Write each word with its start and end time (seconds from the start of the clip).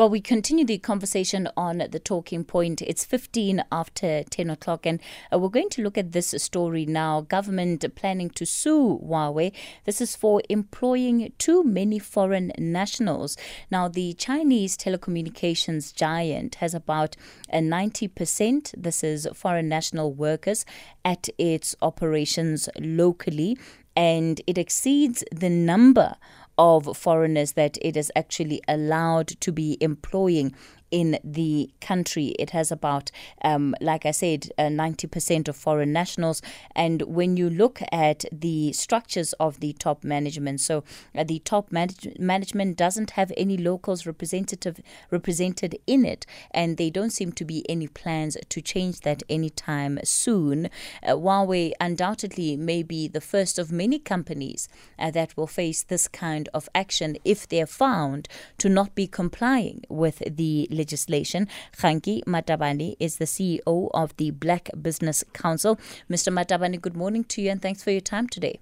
Well, 0.00 0.08
we 0.08 0.22
continue 0.22 0.64
the 0.64 0.78
conversation 0.78 1.46
on 1.58 1.84
the 1.90 1.98
talking 1.98 2.42
point. 2.42 2.80
It's 2.80 3.04
15 3.04 3.62
after 3.70 4.24
10 4.24 4.48
o'clock, 4.48 4.86
and 4.86 4.98
uh, 5.30 5.38
we're 5.38 5.50
going 5.50 5.68
to 5.68 5.82
look 5.82 5.98
at 5.98 6.12
this 6.12 6.34
story 6.38 6.86
now. 6.86 7.20
Government 7.20 7.84
planning 7.96 8.30
to 8.30 8.46
sue 8.46 8.98
Huawei. 9.04 9.52
This 9.84 10.00
is 10.00 10.16
for 10.16 10.40
employing 10.48 11.34
too 11.36 11.62
many 11.64 11.98
foreign 11.98 12.50
nationals. 12.56 13.36
Now, 13.70 13.88
the 13.88 14.14
Chinese 14.14 14.74
telecommunications 14.74 15.94
giant 15.94 16.54
has 16.54 16.72
about 16.72 17.14
a 17.50 17.58
90%, 17.58 18.74
this 18.78 19.04
is 19.04 19.28
foreign 19.34 19.68
national 19.68 20.14
workers, 20.14 20.64
at 21.04 21.28
its 21.36 21.76
operations 21.82 22.70
locally, 22.78 23.58
and 23.94 24.40
it 24.46 24.56
exceeds 24.56 25.22
the 25.30 25.50
number 25.50 26.16
of 26.60 26.94
foreigners 26.94 27.52
that 27.52 27.78
it 27.80 27.96
is 27.96 28.12
actually 28.14 28.60
allowed 28.68 29.28
to 29.28 29.50
be 29.50 29.78
employing 29.80 30.54
in 30.90 31.18
the 31.22 31.70
country. 31.80 32.28
It 32.38 32.50
has 32.50 32.70
about, 32.72 33.10
um, 33.42 33.74
like 33.80 34.06
I 34.06 34.10
said, 34.10 34.50
uh, 34.58 34.64
90% 34.64 35.48
of 35.48 35.56
foreign 35.56 35.92
nationals. 35.92 36.42
And 36.74 37.02
when 37.02 37.36
you 37.36 37.48
look 37.48 37.80
at 37.92 38.24
the 38.32 38.72
structures 38.72 39.32
of 39.34 39.60
the 39.60 39.72
top 39.74 40.04
management, 40.04 40.60
so 40.60 40.84
uh, 41.16 41.24
the 41.24 41.40
top 41.40 41.70
manage- 41.72 42.18
management 42.18 42.76
doesn't 42.76 43.12
have 43.12 43.32
any 43.36 43.56
locals 43.56 44.06
representative 44.06 44.80
represented 45.10 45.78
in 45.86 46.04
it, 46.04 46.26
and 46.50 46.76
there 46.76 46.90
don't 46.90 47.10
seem 47.10 47.32
to 47.32 47.44
be 47.44 47.68
any 47.68 47.86
plans 47.86 48.36
to 48.48 48.60
change 48.60 49.00
that 49.00 49.22
anytime 49.28 49.98
soon. 50.04 50.70
Uh, 51.02 51.12
Huawei 51.12 51.72
undoubtedly 51.80 52.56
may 52.56 52.82
be 52.82 53.08
the 53.08 53.20
first 53.20 53.58
of 53.58 53.72
many 53.72 53.98
companies 53.98 54.68
uh, 54.98 55.10
that 55.10 55.36
will 55.36 55.46
face 55.46 55.82
this 55.82 56.08
kind 56.08 56.48
of 56.54 56.68
action 56.74 57.16
if 57.24 57.48
they're 57.48 57.66
found 57.66 58.28
to 58.58 58.68
not 58.68 58.94
be 58.94 59.06
complying 59.06 59.82
with 59.88 60.22
the 60.26 60.68
legislation. 60.82 61.48
Kganki 61.76 62.16
Matabane 62.24 62.96
is 62.98 63.16
the 63.22 63.28
CEO 63.34 63.90
of 64.02 64.16
the 64.16 64.30
Black 64.30 64.70
Business 64.88 65.24
Council. 65.32 65.78
Mr. 66.08 66.32
Matabane, 66.38 66.80
good 66.80 66.96
morning 66.96 67.24
to 67.32 67.42
you 67.42 67.50
and 67.50 67.60
thanks 67.60 67.82
for 67.84 67.90
your 67.90 68.06
time 68.14 68.28
today. 68.28 68.58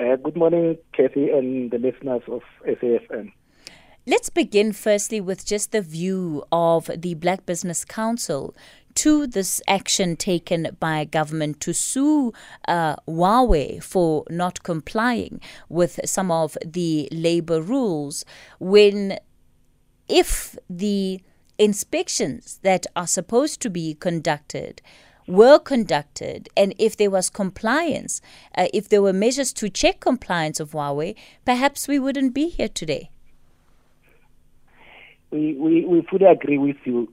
Uh, 0.00 0.16
good 0.16 0.36
morning, 0.36 0.78
Kathy, 0.96 1.28
and 1.30 1.70
the 1.70 1.78
listeners 1.78 2.22
of 2.28 2.42
SAFM. 2.66 3.32
Let's 4.06 4.30
begin 4.30 4.72
firstly 4.72 5.20
with 5.20 5.44
just 5.44 5.72
the 5.72 5.82
view 5.82 6.42
of 6.50 6.90
the 6.96 7.14
Black 7.14 7.44
Business 7.44 7.84
Council 7.84 8.54
to 8.94 9.26
this 9.26 9.60
action 9.68 10.16
taken 10.16 10.76
by 10.80 11.04
government 11.04 11.60
to 11.60 11.74
sue 11.74 12.32
uh, 12.66 12.96
Huawei 13.06 13.82
for 13.82 14.24
not 14.30 14.62
complying 14.62 15.40
with 15.68 16.00
some 16.06 16.30
of 16.30 16.56
the 16.64 17.08
labor 17.12 17.60
rules 17.60 18.24
when 18.58 19.18
if 20.10 20.56
the 20.68 21.20
inspections 21.58 22.58
that 22.62 22.86
are 22.96 23.06
supposed 23.06 23.60
to 23.62 23.70
be 23.70 23.94
conducted 23.94 24.82
were 25.26 25.58
conducted 25.58 26.48
and 26.56 26.74
if 26.78 26.96
there 26.96 27.10
was 27.10 27.30
compliance, 27.30 28.20
uh, 28.56 28.66
if 28.74 28.88
there 28.88 29.00
were 29.00 29.12
measures 29.12 29.52
to 29.52 29.70
check 29.70 30.00
compliance 30.00 30.58
of 30.58 30.72
Huawei, 30.72 31.14
perhaps 31.44 31.86
we 31.86 31.98
wouldn't 31.98 32.34
be 32.34 32.48
here 32.48 32.68
today. 32.68 33.10
We, 35.30 35.54
we, 35.54 35.84
we 35.84 36.02
fully 36.10 36.26
agree 36.26 36.58
with 36.58 36.78
you. 36.84 37.12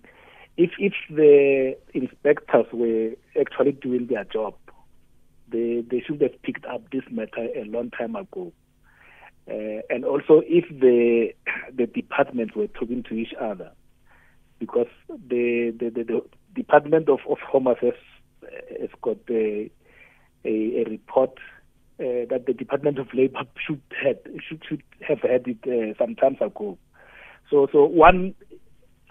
If, 0.58 0.72
if 0.80 0.94
the 1.12 1.78
inspectors 1.94 2.66
were 2.74 3.12
actually 3.40 3.74
doing 3.74 4.08
their 4.08 4.24
job, 4.24 4.56
they, 5.50 5.84
they 5.88 6.02
should 6.02 6.22
have 6.22 6.42
picked 6.42 6.66
up 6.66 6.90
this 6.92 7.04
matter 7.12 7.48
a 7.56 7.66
long 7.66 7.92
time 7.92 8.16
ago. 8.16 8.52
Uh, 9.50 9.82
and 9.90 10.04
also 10.04 10.42
if 10.46 10.68
the 10.80 11.34
the 11.76 11.88
departments 11.88 12.56
were 12.56 12.68
talking 12.68 13.04
to 13.04 13.16
each 13.16 13.34
other, 13.40 13.72
because 14.60 14.88
the 15.08 15.74
the, 15.78 15.90
the, 15.90 16.04
the 16.04 16.22
Department 16.56 17.10
of, 17.10 17.20
of 17.30 17.38
Home 17.40 17.68
Affairs 17.68 17.96
has 18.80 18.90
got 19.02 19.18
a, 19.30 19.70
a, 20.46 20.50
a 20.50 20.84
report 20.90 21.38
uh, 22.00 22.26
that 22.30 22.44
the 22.46 22.54
Department 22.54 23.00
of 23.00 23.08
Labour 23.14 23.42
should 23.68 23.82
had 24.04 24.20
should 24.48 24.64
should 24.68 24.84
have 25.08 25.20
had 25.22 25.48
it 25.48 25.58
uh, 25.66 25.98
some 25.98 26.16
time 26.16 26.38
ago. 26.42 26.78
So 27.50 27.68
so 27.72 27.86
one 27.86 28.36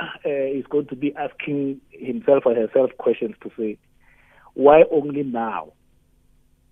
uh, 0.01 0.29
is 0.29 0.65
going 0.69 0.87
to 0.89 0.97
be 0.97 1.15
asking 1.17 1.81
himself 1.91 2.45
or 2.47 2.55
herself 2.55 2.91
questions 2.99 3.35
to 3.43 3.51
say, 3.59 3.79
why 4.55 4.83
only 4.91 5.23
now? 5.23 5.73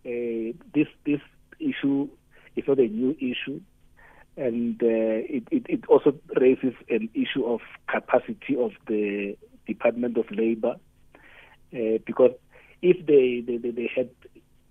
Uh, 0.07 0.53
this 0.75 0.87
this 1.07 1.21
issue 1.59 2.09
is 2.57 2.65
not 2.69 2.79
a 2.79 2.87
new 2.87 3.13
issue, 3.19 3.61
and 4.37 4.83
uh, 4.83 4.87
it, 4.87 5.45
it, 5.51 5.67
it 5.69 5.87
also 5.89 6.15
raises 6.41 6.75
an 6.89 7.09
issue 7.15 7.45
of 7.45 7.61
capacity 7.89 8.57
of 8.59 8.73
the 8.87 9.37
Department 9.67 10.17
of 10.17 10.31
Labor, 10.31 10.77
uh, 11.73 11.99
because 12.05 12.33
if 12.83 13.05
they 13.07 13.43
they, 13.47 13.71
they 13.71 13.91
had 13.95 14.11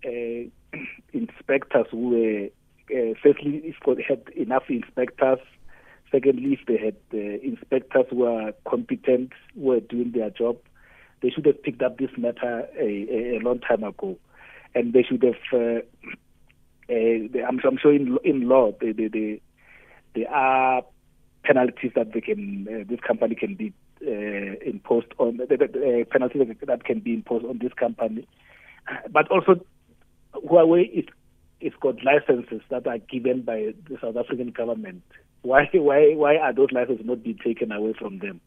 uh, 0.06 0.80
inspectors 1.14 1.88
who 1.92 2.10
were 2.10 2.50
uh, 2.92 3.14
firstly 3.24 3.62
if 3.64 3.76
they 3.86 4.04
had 4.08 4.24
enough 4.36 4.64
inspectors, 4.70 5.40
secondly 6.12 6.58
if 6.60 6.66
they 6.68 6.78
had 6.78 6.96
uh, 7.14 7.40
inspectors 7.42 8.06
who 8.10 8.26
are 8.26 8.54
competent, 8.68 9.32
who 9.56 9.72
are 9.72 9.80
doing 9.80 10.12
their 10.12 10.30
job, 10.30 10.58
they 11.22 11.30
should 11.30 11.46
have 11.46 11.64
picked 11.64 11.82
up 11.82 11.98
this 11.98 12.12
matter 12.18 12.68
a, 12.80 13.38
a, 13.38 13.40
long 13.40 13.60
time 13.60 13.84
ago, 13.84 14.18
and 14.76 14.94
they 14.94 15.04
should 15.04 15.24
have. 15.24 15.36
Uh, 15.52 15.82
I'm, 16.90 17.60
I'm, 17.66 17.78
sure 17.82 17.94
in, 17.94 18.18
in 18.26 18.48
law 18.48 18.72
they, 18.80 18.92
they, 18.92 19.08
they, 19.08 19.42
there 20.16 20.30
are 20.30 20.84
penalties 21.44 21.92
that 21.96 22.14
they 22.14 22.22
can 22.22 22.68
uh, 22.70 22.84
this 22.90 23.00
company 23.00 23.36
can 23.36 23.56
be 23.56 23.74
uh, 24.06 24.56
imposed 24.66 25.08
on 25.18 25.38
the, 25.38 25.46
the 25.46 26.02
uh, 26.02 26.06
penalties 26.12 26.56
that 26.66 26.84
can 26.84 27.00
be 27.00 27.14
imposed 27.14 27.46
on 27.46 27.60
this 27.60 27.74
company, 27.74 28.28
but 29.12 29.30
also 29.30 29.56
Huawei 30.36 30.90
is 30.92 31.06
it's 31.60 31.76
got 31.78 32.04
licenses 32.04 32.62
that 32.70 32.86
are 32.88 32.98
given 32.98 33.42
by 33.42 33.74
the 33.90 33.98
South 34.02 34.18
African 34.18 34.52
government. 34.52 35.04
Why 35.42 35.70
why 35.74 36.14
why 36.16 36.38
are 36.38 36.54
those 36.54 36.72
licenses 36.72 37.06
not 37.06 37.24
being 37.24 37.40
taken 37.44 37.72
away 37.72 37.94
from 37.98 38.20
them? 38.20 38.42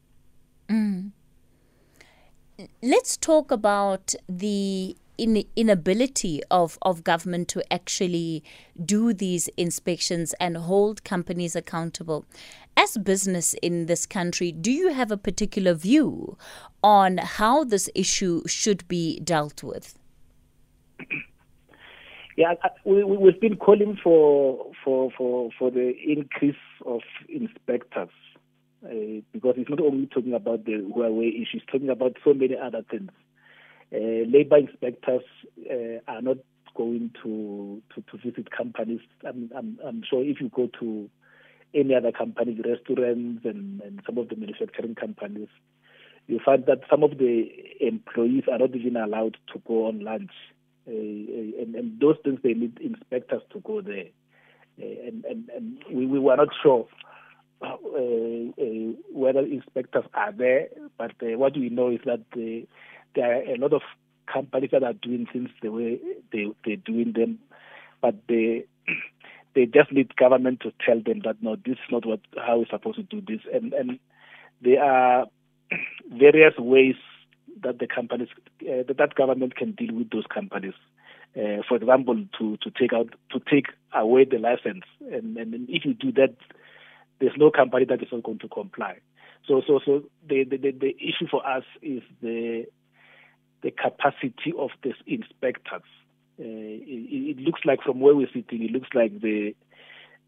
Mm. 0.68 1.10
Let's 2.82 3.16
talk 3.16 3.50
about 3.50 4.14
the 4.28 4.96
in, 5.18 5.44
inability 5.56 6.42
of, 6.50 6.78
of 6.82 7.04
government 7.04 7.48
to 7.48 7.72
actually 7.72 8.42
do 8.84 9.12
these 9.12 9.48
inspections 9.56 10.34
and 10.40 10.56
hold 10.56 11.04
companies 11.04 11.56
accountable. 11.56 12.24
As 12.76 12.98
business 12.98 13.54
in 13.62 13.86
this 13.86 14.06
country, 14.06 14.52
do 14.52 14.70
you 14.70 14.92
have 14.92 15.10
a 15.10 15.16
particular 15.16 15.74
view 15.74 16.36
on 16.82 17.18
how 17.18 17.64
this 17.64 17.88
issue 17.94 18.42
should 18.46 18.86
be 18.88 19.20
dealt 19.20 19.62
with? 19.62 19.98
Yeah, 22.36 22.52
we, 22.84 23.02
we've 23.02 23.40
been 23.40 23.56
calling 23.56 23.96
for 24.04 24.70
for 24.84 25.10
for 25.16 25.48
for 25.58 25.70
the 25.70 25.94
increase 26.06 26.54
of 26.84 27.00
inspectors 27.30 28.10
uh, 28.84 29.22
because 29.32 29.54
it's 29.56 29.70
not 29.70 29.80
only 29.80 30.06
talking 30.06 30.34
about 30.34 30.66
the 30.66 30.72
Huawei 30.94 31.28
issue; 31.30 31.56
it's 31.56 31.66
talking 31.66 31.88
about 31.88 32.16
so 32.22 32.34
many 32.34 32.54
other 32.54 32.82
things. 32.90 33.10
Uh, 33.94 34.26
labor 34.28 34.56
inspectors 34.56 35.22
uh, 35.70 36.00
are 36.08 36.22
not 36.22 36.38
going 36.76 37.10
to, 37.22 37.82
to, 37.94 38.02
to 38.02 38.18
visit 38.28 38.50
companies. 38.50 39.00
I'm, 39.26 39.50
I'm, 39.56 39.78
I'm, 39.84 40.02
sure 40.08 40.22
if 40.22 40.40
you 40.40 40.50
go 40.50 40.68
to 40.80 41.08
any 41.74 41.94
other 41.94 42.12
companies, 42.12 42.60
restaurants 42.64 43.44
and, 43.44 43.80
and 43.80 44.02
some 44.04 44.18
of 44.18 44.28
the 44.28 44.36
manufacturing 44.36 44.94
companies, 44.94 45.48
you 46.26 46.40
find 46.44 46.66
that 46.66 46.80
some 46.90 47.02
of 47.04 47.18
the 47.18 47.48
employees 47.80 48.44
are 48.50 48.58
not 48.58 48.74
even 48.74 48.96
allowed 48.96 49.36
to 49.52 49.62
go 49.66 49.86
on 49.86 50.00
lunch. 50.00 50.32
Uh, 50.88 50.92
uh 50.92 51.62
and, 51.62 51.74
and, 51.74 52.00
those 52.00 52.16
things, 52.24 52.40
they 52.42 52.54
need 52.54 52.78
inspectors 52.80 53.42
to 53.52 53.60
go 53.60 53.80
there. 53.80 54.06
Uh, 54.80 55.06
and, 55.06 55.24
and, 55.24 55.50
and 55.54 55.78
we, 55.90 56.06
we 56.06 56.18
were 56.18 56.36
not 56.36 56.48
sure 56.62 56.86
uh, 57.62 57.66
uh, 57.66 58.92
whether 59.12 59.40
inspectors 59.40 60.04
are 60.14 60.32
there, 60.32 60.68
but 60.98 61.12
uh, 61.22 61.38
what 61.38 61.56
we 61.56 61.70
know 61.70 61.90
is 61.90 62.00
that 62.04 62.20
the 62.34 62.66
there 63.16 63.32
are 63.32 63.42
a 63.42 63.56
lot 63.56 63.72
of 63.72 63.82
companies 64.32 64.70
that 64.72 64.84
are 64.84 64.92
doing 64.92 65.26
things 65.32 65.50
the 65.62 65.70
way 65.70 65.98
they 66.32 66.46
they're 66.64 66.76
doing 66.76 67.12
them, 67.12 67.38
but 68.00 68.14
they 68.28 68.64
they 69.54 69.66
just 69.66 69.90
need 69.90 70.14
government 70.16 70.60
to 70.60 70.72
tell 70.84 71.00
them 71.00 71.22
that 71.24 71.42
no, 71.42 71.56
this 71.56 71.74
is 71.74 71.90
not 71.90 72.06
what 72.06 72.20
how 72.36 72.58
we're 72.58 72.66
supposed 72.66 72.98
to 72.98 73.02
do 73.02 73.20
this, 73.20 73.40
and 73.52 73.72
and 73.72 73.98
there 74.62 74.82
are 74.82 75.26
various 76.10 76.54
ways 76.58 76.96
that 77.62 77.78
the 77.78 77.86
companies 77.86 78.28
uh, 78.62 78.84
that 78.86 78.96
that 78.98 79.14
government 79.14 79.56
can 79.56 79.72
deal 79.72 79.94
with 79.94 80.10
those 80.10 80.26
companies. 80.32 80.74
Uh, 81.36 81.62
for 81.68 81.76
example, 81.76 82.24
to 82.38 82.56
to 82.58 82.70
take 82.70 82.92
out 82.92 83.08
to 83.32 83.40
take 83.50 83.66
away 83.94 84.24
the 84.24 84.38
license, 84.38 84.84
and, 85.12 85.36
and 85.36 85.54
if 85.68 85.84
you 85.84 85.94
do 85.94 86.12
that, 86.12 86.34
there's 87.20 87.36
no 87.36 87.50
company 87.50 87.84
that 87.84 88.02
is 88.02 88.08
not 88.12 88.22
going 88.22 88.38
to 88.38 88.48
comply. 88.48 88.96
So 89.46 89.62
so 89.66 89.80
so 89.84 90.02
the 90.28 90.44
the, 90.44 90.56
the 90.56 90.96
issue 90.98 91.28
for 91.30 91.46
us 91.46 91.64
is 91.82 92.02
the 92.22 92.66
the 93.66 93.72
capacity 93.72 94.52
of 94.56 94.70
the 94.84 94.92
inspectors. 95.08 95.82
Uh, 96.38 96.44
it, 96.44 97.36
it, 97.36 97.38
looks 97.38 97.62
like 97.64 97.82
from 97.82 97.98
where 97.98 98.14
we're 98.14 98.28
sitting, 98.28 98.62
it 98.62 98.70
looks 98.70 98.88
like 98.94 99.20
the 99.20 99.56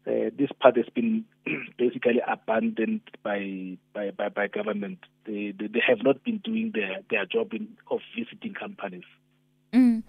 uh, 0.05 0.29
this 0.37 0.49
part 0.59 0.75
has 0.75 0.87
been 0.93 1.23
basically 1.77 2.19
abandoned 2.27 3.01
by 3.23 3.77
by, 3.93 4.11
by, 4.11 4.27
by 4.27 4.47
government. 4.47 4.99
They, 5.25 5.53
they, 5.57 5.67
they 5.67 5.81
have 5.87 5.99
not 6.03 6.21
been 6.25 6.39
doing 6.39 6.71
their, 6.73 6.97
their 7.09 7.25
job 7.25 7.53
in, 7.53 7.77
of 7.89 7.99
visiting 8.17 8.53
companies. 8.55 9.03
Mm. 9.71 10.03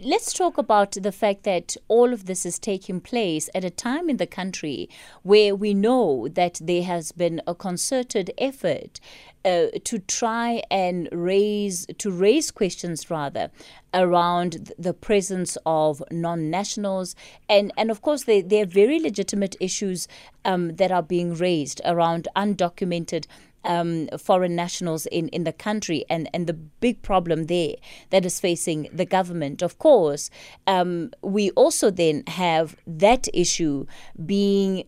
Let's 0.00 0.32
talk 0.32 0.58
about 0.58 0.90
the 0.90 1.12
fact 1.12 1.44
that 1.44 1.76
all 1.86 2.12
of 2.12 2.26
this 2.26 2.44
is 2.44 2.58
taking 2.58 3.00
place 3.00 3.48
at 3.54 3.64
a 3.64 3.70
time 3.70 4.10
in 4.10 4.16
the 4.16 4.26
country 4.26 4.88
where 5.22 5.54
we 5.54 5.72
know 5.72 6.26
that 6.26 6.58
there 6.60 6.82
has 6.82 7.12
been 7.12 7.40
a 7.46 7.54
concerted 7.54 8.32
effort 8.38 8.98
uh, 9.44 9.66
to 9.84 10.00
try 10.00 10.64
and 10.68 11.08
raise 11.12 11.86
to 11.98 12.10
raise 12.10 12.50
questions 12.50 13.08
rather 13.08 13.52
around 13.94 14.72
the 14.76 14.92
presence 14.92 15.56
of 15.64 16.02
non-nationals. 16.10 17.14
And 17.48 17.72
and 17.76 17.88
of 17.92 18.02
course 18.02 18.24
there, 18.24 18.42
there 18.42 18.64
are 18.64 18.66
very 18.66 18.98
legitimate 18.98 19.54
issues 19.60 20.08
um, 20.44 20.74
that 20.74 20.90
are 20.90 21.04
being 21.04 21.34
raised 21.34 21.80
around 21.84 22.26
undocumented 22.34 23.26
um, 23.64 24.08
foreign 24.18 24.56
nationals 24.56 25.06
in, 25.06 25.28
in 25.28 25.44
the 25.44 25.52
country 25.52 26.04
and, 26.08 26.28
and 26.32 26.46
the 26.46 26.54
big 26.54 27.02
problem 27.02 27.44
there 27.44 27.74
that 28.10 28.24
is 28.24 28.40
facing 28.40 28.88
the 28.92 29.04
government. 29.04 29.62
Of 29.62 29.78
course, 29.78 30.30
um, 30.66 31.10
we 31.22 31.50
also 31.50 31.90
then 31.90 32.24
have 32.26 32.76
that 32.86 33.28
issue 33.34 33.86
being 34.24 34.84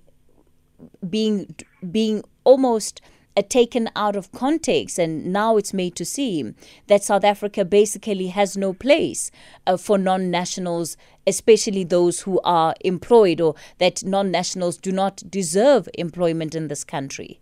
being 1.09 1.55
being 1.91 2.23
almost 2.45 3.03
uh, 3.37 3.43
taken 3.49 3.89
out 3.95 4.17
of 4.17 4.33
context, 4.33 4.99
and 4.99 5.33
now 5.33 5.57
it's 5.57 5.73
made 5.73 5.95
to 5.97 6.05
seem 6.05 6.55
that 6.89 7.05
South 7.05 7.25
Africa 7.25 7.65
basically 7.65 8.29
has 8.29 8.57
no 8.57 8.73
place 8.73 9.31
uh, 9.67 9.77
for 9.77 9.99
non 9.99 10.31
nationals, 10.31 10.97
especially 11.27 11.85
those 11.85 12.23
who 12.23 12.41
are 12.45 12.75
employed, 12.81 13.41
or 13.41 13.55
that 13.79 14.03
non 14.05 14.31
nationals 14.31 14.77
do 14.77 14.91
not 14.91 15.23
deserve 15.31 15.89
employment 15.95 16.55
in 16.55 16.69
this 16.69 16.85
country. 16.85 17.40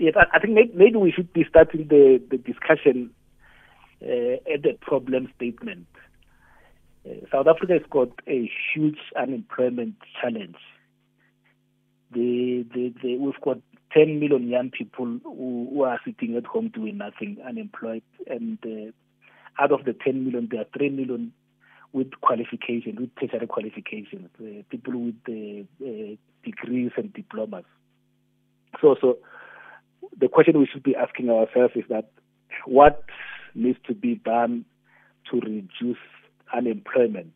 Yes, 0.00 0.14
I 0.32 0.38
think 0.38 0.74
maybe 0.74 0.96
we 0.96 1.12
should 1.12 1.30
be 1.30 1.44
starting 1.46 1.86
the, 1.88 2.22
the 2.30 2.38
discussion 2.38 3.10
uh, 4.02 4.40
at 4.50 4.62
the 4.62 4.78
problem 4.80 5.30
statement. 5.36 5.86
Uh, 7.04 7.16
South 7.30 7.46
Africa 7.46 7.74
has 7.74 7.82
got 7.90 8.08
a 8.26 8.50
huge 8.72 8.96
unemployment 9.14 9.96
challenge. 10.18 10.56
The, 12.12 12.64
the, 12.72 12.94
the, 13.02 13.18
we've 13.18 13.38
got 13.42 13.58
10 13.92 14.18
million 14.20 14.48
young 14.48 14.70
people 14.70 15.18
who, 15.22 15.68
who, 15.70 15.82
are 15.82 16.00
sitting 16.02 16.34
at 16.34 16.46
home 16.46 16.68
doing 16.74 16.96
nothing, 16.96 17.36
unemployed, 17.46 18.02
and 18.26 18.56
uh, 18.64 19.62
out 19.62 19.70
of 19.70 19.84
the 19.84 19.92
10 19.92 20.24
million, 20.24 20.48
there 20.50 20.62
are 20.62 20.78
3 20.78 20.88
million 20.88 21.30
with 21.92 22.10
qualifications, 22.22 22.98
with 22.98 23.14
tertiary 23.16 23.46
qualifications, 23.46 24.30
uh, 24.40 24.62
people 24.70 24.98
with 24.98 25.14
uh, 25.28 26.16
degrees 26.42 26.92
and 26.96 27.12
diplomas. 27.12 27.64
So, 28.80 28.96
so 28.98 29.18
the 30.18 30.28
question 30.28 30.58
we 30.58 30.66
should 30.66 30.82
be 30.82 30.96
asking 30.96 31.30
ourselves 31.30 31.74
is 31.76 31.84
that 31.88 32.10
what 32.64 33.04
needs 33.54 33.78
to 33.86 33.94
be 33.94 34.16
done 34.16 34.64
to 35.30 35.40
reduce 35.40 35.98
unemployment 36.54 37.32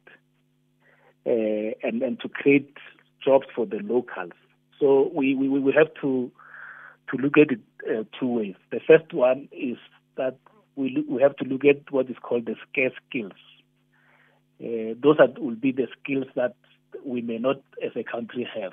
uh, 1.27 1.75
and, 1.83 2.03
and 2.03 2.21
to 2.21 2.29
create 2.29 2.77
jobs 3.25 3.47
for 3.55 3.67
the 3.67 3.79
locals. 3.83 4.33
So 4.79 5.11
we, 5.15 5.35
we, 5.35 5.49
we 5.49 5.73
have 5.73 5.89
to 6.03 6.31
to 7.11 7.19
look 7.19 7.37
at 7.37 7.51
it 7.51 7.61
uh, 7.87 8.05
two 8.19 8.27
ways. 8.27 8.55
The 8.71 8.81
first 8.87 9.13
one 9.13 9.49
is 9.53 9.77
that 10.17 10.39
we, 10.75 11.05
we 11.09 11.21
have 11.21 11.37
to 11.37 11.45
look 11.45 11.65
at 11.65 11.93
what 11.93 12.09
is 12.09 12.17
called 12.23 12.47
the 12.47 12.57
scarce 12.71 12.95
skills. 13.09 13.33
Uh, 14.59 14.95
those 15.03 15.17
are, 15.19 15.29
will 15.39 15.55
be 15.55 15.71
the 15.71 15.87
skills 16.01 16.27
that 16.35 16.55
we 17.05 17.21
may 17.21 17.39
not 17.39 17.57
as 17.85 17.93
a 17.95 18.05
country 18.05 18.49
have 18.55 18.73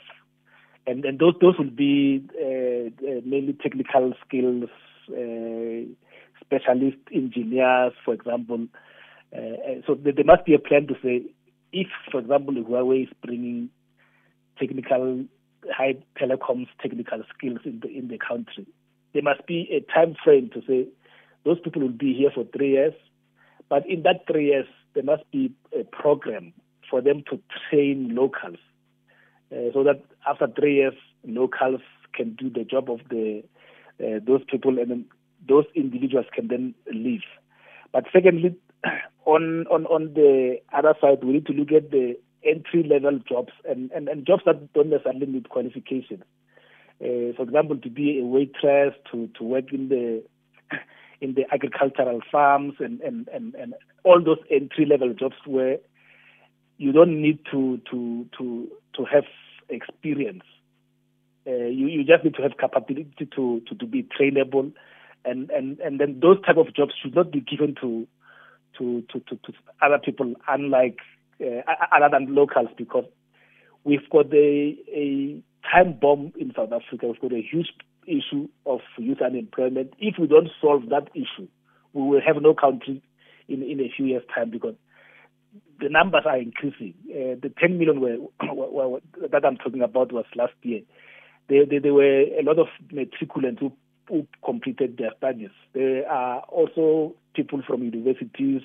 and 0.88 1.06
and 1.06 1.20
those 1.20 1.36
those 1.42 1.58
will 1.58 1.70
be 1.70 2.24
uh, 2.36 2.90
uh, 3.08 3.22
mainly 3.26 3.54
technical 3.62 4.14
skills, 4.26 4.70
uh, 5.10 5.86
specialist 6.44 6.98
engineers, 7.14 7.94
for 8.04 8.14
example. 8.14 8.68
So 9.88 9.96
there 9.96 10.26
must 10.26 10.46
be 10.46 10.54
a 10.54 10.60
plan 10.60 10.88
to 10.88 10.96
say, 11.02 11.24
if, 11.72 11.88
for 12.12 12.20
example, 12.20 12.54
Huawei 12.56 13.04
is 13.04 13.10
bringing 13.24 13.70
technical 14.60 15.24
high 15.72 15.96
telecoms 16.20 16.68
technical 16.82 17.24
skills 17.34 17.60
in 17.64 17.80
the 17.82 17.88
in 17.88 18.08
the 18.10 18.18
country, 18.18 18.66
there 19.14 19.24
must 19.24 19.46
be 19.46 19.70
a 19.72 19.80
time 19.94 20.16
frame 20.24 20.50
to 20.54 20.62
say 20.68 20.88
those 21.46 21.60
people 21.62 21.82
will 21.82 21.90
be 21.90 22.14
here 22.14 22.32
for 22.34 22.44
three 22.56 22.72
years, 22.72 22.94
but 23.70 23.88
in 23.90 24.04
that 24.04 24.26
three 24.30 24.48
years 24.48 24.68
there 24.94 25.04
must 25.04 25.30
be 25.32 25.54
a 25.80 25.84
program 25.86 26.54
for 26.90 27.02
them 27.02 27.24
to 27.30 27.40
train 27.70 28.14
locals 28.14 28.58
uh, 29.52 29.72
so 29.74 29.84
that 29.84 30.02
after 30.28 30.48
three 30.48 30.76
years, 30.76 30.94
locals 31.26 31.82
can 32.14 32.34
do 32.34 32.50
the 32.50 32.64
job 32.64 32.90
of 32.90 33.00
the 33.10 33.44
uh, 34.00 34.20
those 34.26 34.42
people, 34.50 34.80
and 34.80 34.90
then 34.90 35.06
those 35.48 35.66
individuals 35.76 36.26
can 36.34 36.48
then 36.48 36.74
leave. 36.94 37.22
But 37.92 38.06
secondly, 38.12 38.56
on 39.26 39.66
on 39.68 39.86
on 39.88 40.14
the 40.14 40.58
other 40.74 40.96
side, 41.02 41.24
we 41.24 41.34
need 41.34 41.46
to 41.48 41.54
look 41.54 41.72
at 41.72 41.92
the 41.92 42.18
entry 42.44 42.84
level 42.84 43.20
jobs 43.28 43.54
and, 43.70 43.92
and, 43.92 44.08
and 44.08 44.26
jobs 44.26 44.44
that 44.46 44.74
don't 44.74 44.90
necessarily 44.90 45.26
need 45.26 45.50
qualifications. 45.50 46.24
Uh, 47.02 47.34
for 47.36 47.44
example, 47.44 47.78
to 47.78 47.90
be 47.90 48.20
a 48.20 48.26
waitress, 48.26 48.94
to, 49.12 49.30
to 49.38 49.44
work 49.44 49.74
in 49.74 49.90
the 49.90 50.24
in 51.22 51.36
the 51.36 51.44
agricultural 51.54 52.20
farms 52.32 52.74
and, 52.80 53.00
and, 53.02 53.28
and, 53.28 53.54
and 53.56 53.74
all 54.04 54.24
those 54.24 54.40
entry 54.50 54.86
level 54.86 55.14
jobs 55.14 55.36
where 55.46 55.78
you 56.82 56.92
don't 56.92 57.22
need 57.22 57.38
to 57.52 57.80
to 57.92 58.26
to 58.38 58.68
to 58.96 59.06
have 59.06 59.26
experience. 59.70 60.42
Uh, 61.46 61.70
you, 61.80 61.88
you 61.88 62.04
just 62.04 62.24
need 62.24 62.34
to 62.36 62.42
have 62.42 62.58
capability 62.60 63.28
to, 63.36 63.62
to, 63.68 63.76
to 63.76 63.86
be 63.88 64.04
trainable, 64.04 64.72
and, 65.26 65.50
and, 65.50 65.80
and 65.80 66.00
then 66.00 66.20
those 66.22 66.38
type 66.46 66.58
of 66.58 66.72
jobs 66.76 66.92
should 67.02 67.16
not 67.16 67.32
be 67.32 67.40
given 67.40 67.74
to 67.82 68.08
to 68.78 69.02
to, 69.12 69.20
to, 69.22 69.36
to 69.38 69.54
other 69.82 70.00
people, 70.04 70.34
unlike 70.48 70.98
uh, 71.40 71.62
other 71.96 72.10
than 72.12 72.34
locals, 72.34 72.70
because 72.78 73.06
we've 73.84 74.08
got 74.12 74.32
a, 74.34 74.76
a 74.94 75.42
time 75.72 75.98
bomb 76.00 76.34
in 76.40 76.52
South 76.56 76.72
Africa. 76.72 77.08
We've 77.08 77.22
got 77.22 77.34
a 77.34 77.42
huge 77.42 77.70
issue 78.08 78.48
of 78.66 78.80
youth 78.98 79.22
unemployment. 79.22 79.94
If 80.00 80.16
we 80.20 80.26
don't 80.28 80.50
solve 80.60 80.90
that 80.90 81.10
issue, 81.14 81.48
we 81.94 82.02
will 82.02 82.22
have 82.26 82.42
no 82.42 82.54
country 82.56 83.04
in 83.48 83.62
in 83.62 83.80
a 83.80 83.92
few 83.96 84.08
years' 84.08 84.24
time 84.34 84.50
because 84.50 84.76
the 85.80 85.90
numbers 85.90 86.24
are 86.26 86.38
increasing. 86.38 86.94
Uh, 87.10 87.36
the 87.42 87.52
10 87.60 87.78
million 87.78 88.00
were, 88.00 88.18
were, 88.54 88.88
were, 88.88 89.00
that 89.32 89.46
I'm 89.46 89.58
talking 89.58 89.82
about 89.82 90.12
was 90.12 90.26
last 90.36 90.54
year. 90.62 90.82
There, 91.50 91.66
there, 91.66 91.82
there 91.82 91.94
were 91.94 92.22
a 92.22 92.44
lot 92.44 92.60
of 92.60 92.68
matriculants 92.94 93.60
who, 93.60 93.74
who, 94.08 94.28
completed 94.46 94.98
their 94.98 95.12
studies. 95.18 95.50
There 95.74 96.10
are 96.10 96.42
also 96.42 97.16
people 97.34 97.62
from 97.66 97.84
universities, 97.84 98.62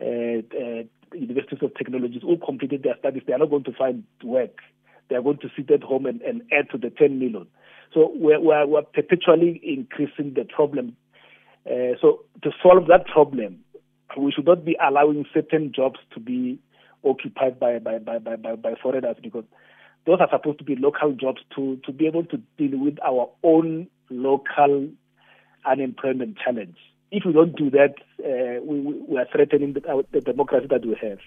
uh, 0.00 0.42
uh, 0.56 0.82
universities 1.14 1.60
of 1.62 1.74
technologies 1.76 2.22
who 2.22 2.36
completed 2.38 2.82
their 2.82 2.96
studies. 2.98 3.22
They 3.26 3.32
are 3.32 3.38
not 3.38 3.50
going 3.50 3.64
to 3.64 3.72
find 3.72 4.04
work. 4.24 4.58
They 5.08 5.16
are 5.16 5.22
going 5.22 5.38
to 5.38 5.48
sit 5.56 5.70
at 5.70 5.82
home 5.82 6.06
and, 6.06 6.20
and 6.22 6.42
add 6.52 6.70
to 6.72 6.78
the 6.78 6.90
10 6.90 7.18
million. 7.18 7.46
So 7.94 8.10
we're, 8.14 8.40
we're, 8.40 8.66
we're 8.66 8.82
perpetually 8.82 9.60
increasing 9.62 10.34
the 10.34 10.44
problem. 10.44 10.96
Uh, 11.66 11.94
so 12.00 12.24
to 12.42 12.50
solve 12.62 12.86
that 12.88 13.06
problem, 13.06 13.58
we 14.16 14.32
should 14.32 14.46
not 14.46 14.64
be 14.64 14.76
allowing 14.82 15.24
certain 15.32 15.72
jobs 15.74 15.98
to 16.14 16.20
be 16.20 16.58
occupied 17.04 17.58
by 17.58 17.78
by, 17.78 17.98
by, 17.98 18.18
by, 18.18 18.36
by, 18.36 18.74
foreigners 18.82 19.16
because 19.22 19.44
those 20.06 20.18
are 20.20 20.28
supposed 20.30 20.58
to 20.58 20.64
be 20.64 20.76
local 20.76 21.12
jobs 21.12 21.40
to, 21.54 21.80
to 21.84 21.92
be 21.92 22.06
able 22.06 22.24
to 22.24 22.38
deal 22.58 22.78
with 22.78 22.98
our 23.04 23.30
own 23.42 23.86
local 24.10 24.88
unemployment 25.64 26.38
challenge. 26.38 26.76
If 27.10 27.24
we 27.24 27.32
don't 27.32 27.54
do 27.54 27.70
that, 27.70 27.94
uh, 28.24 28.62
we, 28.64 28.80
we 28.80 29.18
are 29.18 29.26
threatening 29.30 29.74
the, 29.74 30.04
the 30.12 30.20
democracy 30.20 30.66
that 30.70 30.84
we 30.84 30.96
have. 31.00 31.18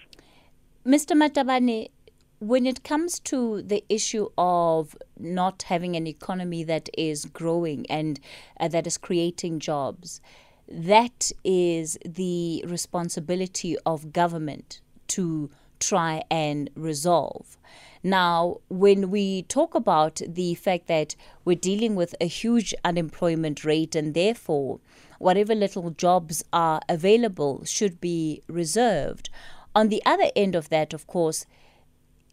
Mr. 0.86 1.16
Matabane, 1.16 1.90
when 2.38 2.66
it 2.66 2.84
comes 2.84 3.18
to 3.20 3.62
the 3.62 3.82
issue 3.88 4.28
of 4.36 4.96
not 5.18 5.62
having 5.62 5.96
an 5.96 6.06
economy 6.06 6.64
that 6.64 6.88
is 6.98 7.24
growing 7.24 7.86
and 7.88 8.20
uh, 8.60 8.68
that 8.68 8.86
is 8.86 8.98
creating 8.98 9.58
jobs, 9.58 10.20
that 10.68 11.30
is 11.44 11.98
the 12.04 12.64
responsibility 12.66 13.76
of 13.86 14.12
government 14.12 14.80
to 15.08 15.50
try 15.78 16.22
and 16.30 16.70
resolve. 16.74 17.56
Now, 18.02 18.58
when 18.68 19.10
we 19.10 19.42
talk 19.42 19.74
about 19.74 20.20
the 20.26 20.54
fact 20.54 20.86
that 20.86 21.16
we're 21.44 21.56
dealing 21.56 21.94
with 21.94 22.14
a 22.20 22.26
huge 22.26 22.74
unemployment 22.84 23.64
rate 23.64 23.94
and 23.94 24.14
therefore 24.14 24.80
whatever 25.18 25.54
little 25.54 25.90
jobs 25.90 26.44
are 26.52 26.80
available 26.88 27.64
should 27.64 28.00
be 28.00 28.42
reserved, 28.48 29.30
on 29.74 29.88
the 29.88 30.02
other 30.06 30.30
end 30.34 30.54
of 30.54 30.68
that, 30.70 30.94
of 30.94 31.06
course, 31.06 31.46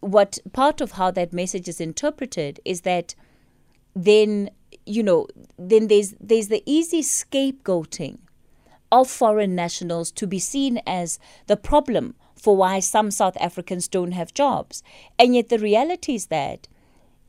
what 0.00 0.38
part 0.52 0.80
of 0.80 0.92
how 0.92 1.10
that 1.10 1.32
message 1.32 1.68
is 1.68 1.80
interpreted 1.80 2.60
is 2.64 2.82
that 2.82 3.14
then 3.96 4.50
you 4.86 5.02
know 5.02 5.26
then 5.58 5.88
there's 5.88 6.14
there's 6.20 6.48
the 6.48 6.62
easy 6.66 7.00
scapegoating 7.00 8.18
of 8.90 9.10
foreign 9.10 9.54
nationals 9.54 10.10
to 10.12 10.26
be 10.26 10.38
seen 10.38 10.80
as 10.86 11.18
the 11.46 11.56
problem 11.56 12.14
for 12.34 12.56
why 12.56 12.80
some 12.80 13.10
South 13.10 13.36
Africans 13.38 13.88
don't 13.88 14.12
have 14.12 14.34
jobs. 14.34 14.82
And 15.18 15.34
yet 15.34 15.48
the 15.48 15.58
reality 15.58 16.14
is 16.14 16.26
that 16.26 16.68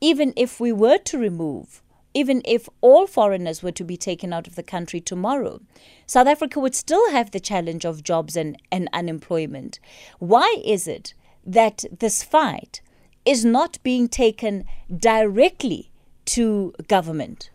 even 0.00 0.32
if 0.36 0.60
we 0.60 0.72
were 0.72 0.98
to 0.98 1.18
remove 1.18 1.82
even 2.16 2.40
if 2.46 2.66
all 2.80 3.06
foreigners 3.06 3.62
were 3.62 3.72
to 3.72 3.84
be 3.84 3.98
taken 3.98 4.32
out 4.32 4.46
of 4.46 4.54
the 4.54 4.62
country 4.62 5.02
tomorrow, 5.02 5.60
South 6.06 6.26
Africa 6.26 6.58
would 6.58 6.74
still 6.74 7.10
have 7.10 7.30
the 7.30 7.38
challenge 7.38 7.84
of 7.84 8.02
jobs 8.02 8.36
and, 8.36 8.56
and 8.72 8.88
unemployment. 8.94 9.78
Why 10.18 10.56
is 10.64 10.88
it 10.88 11.12
that 11.44 11.84
this 12.00 12.22
fight 12.22 12.80
is 13.26 13.44
not 13.44 13.82
being 13.82 14.08
taken 14.08 14.64
directly 14.90 15.90
to 16.36 16.72
government? 16.88 17.50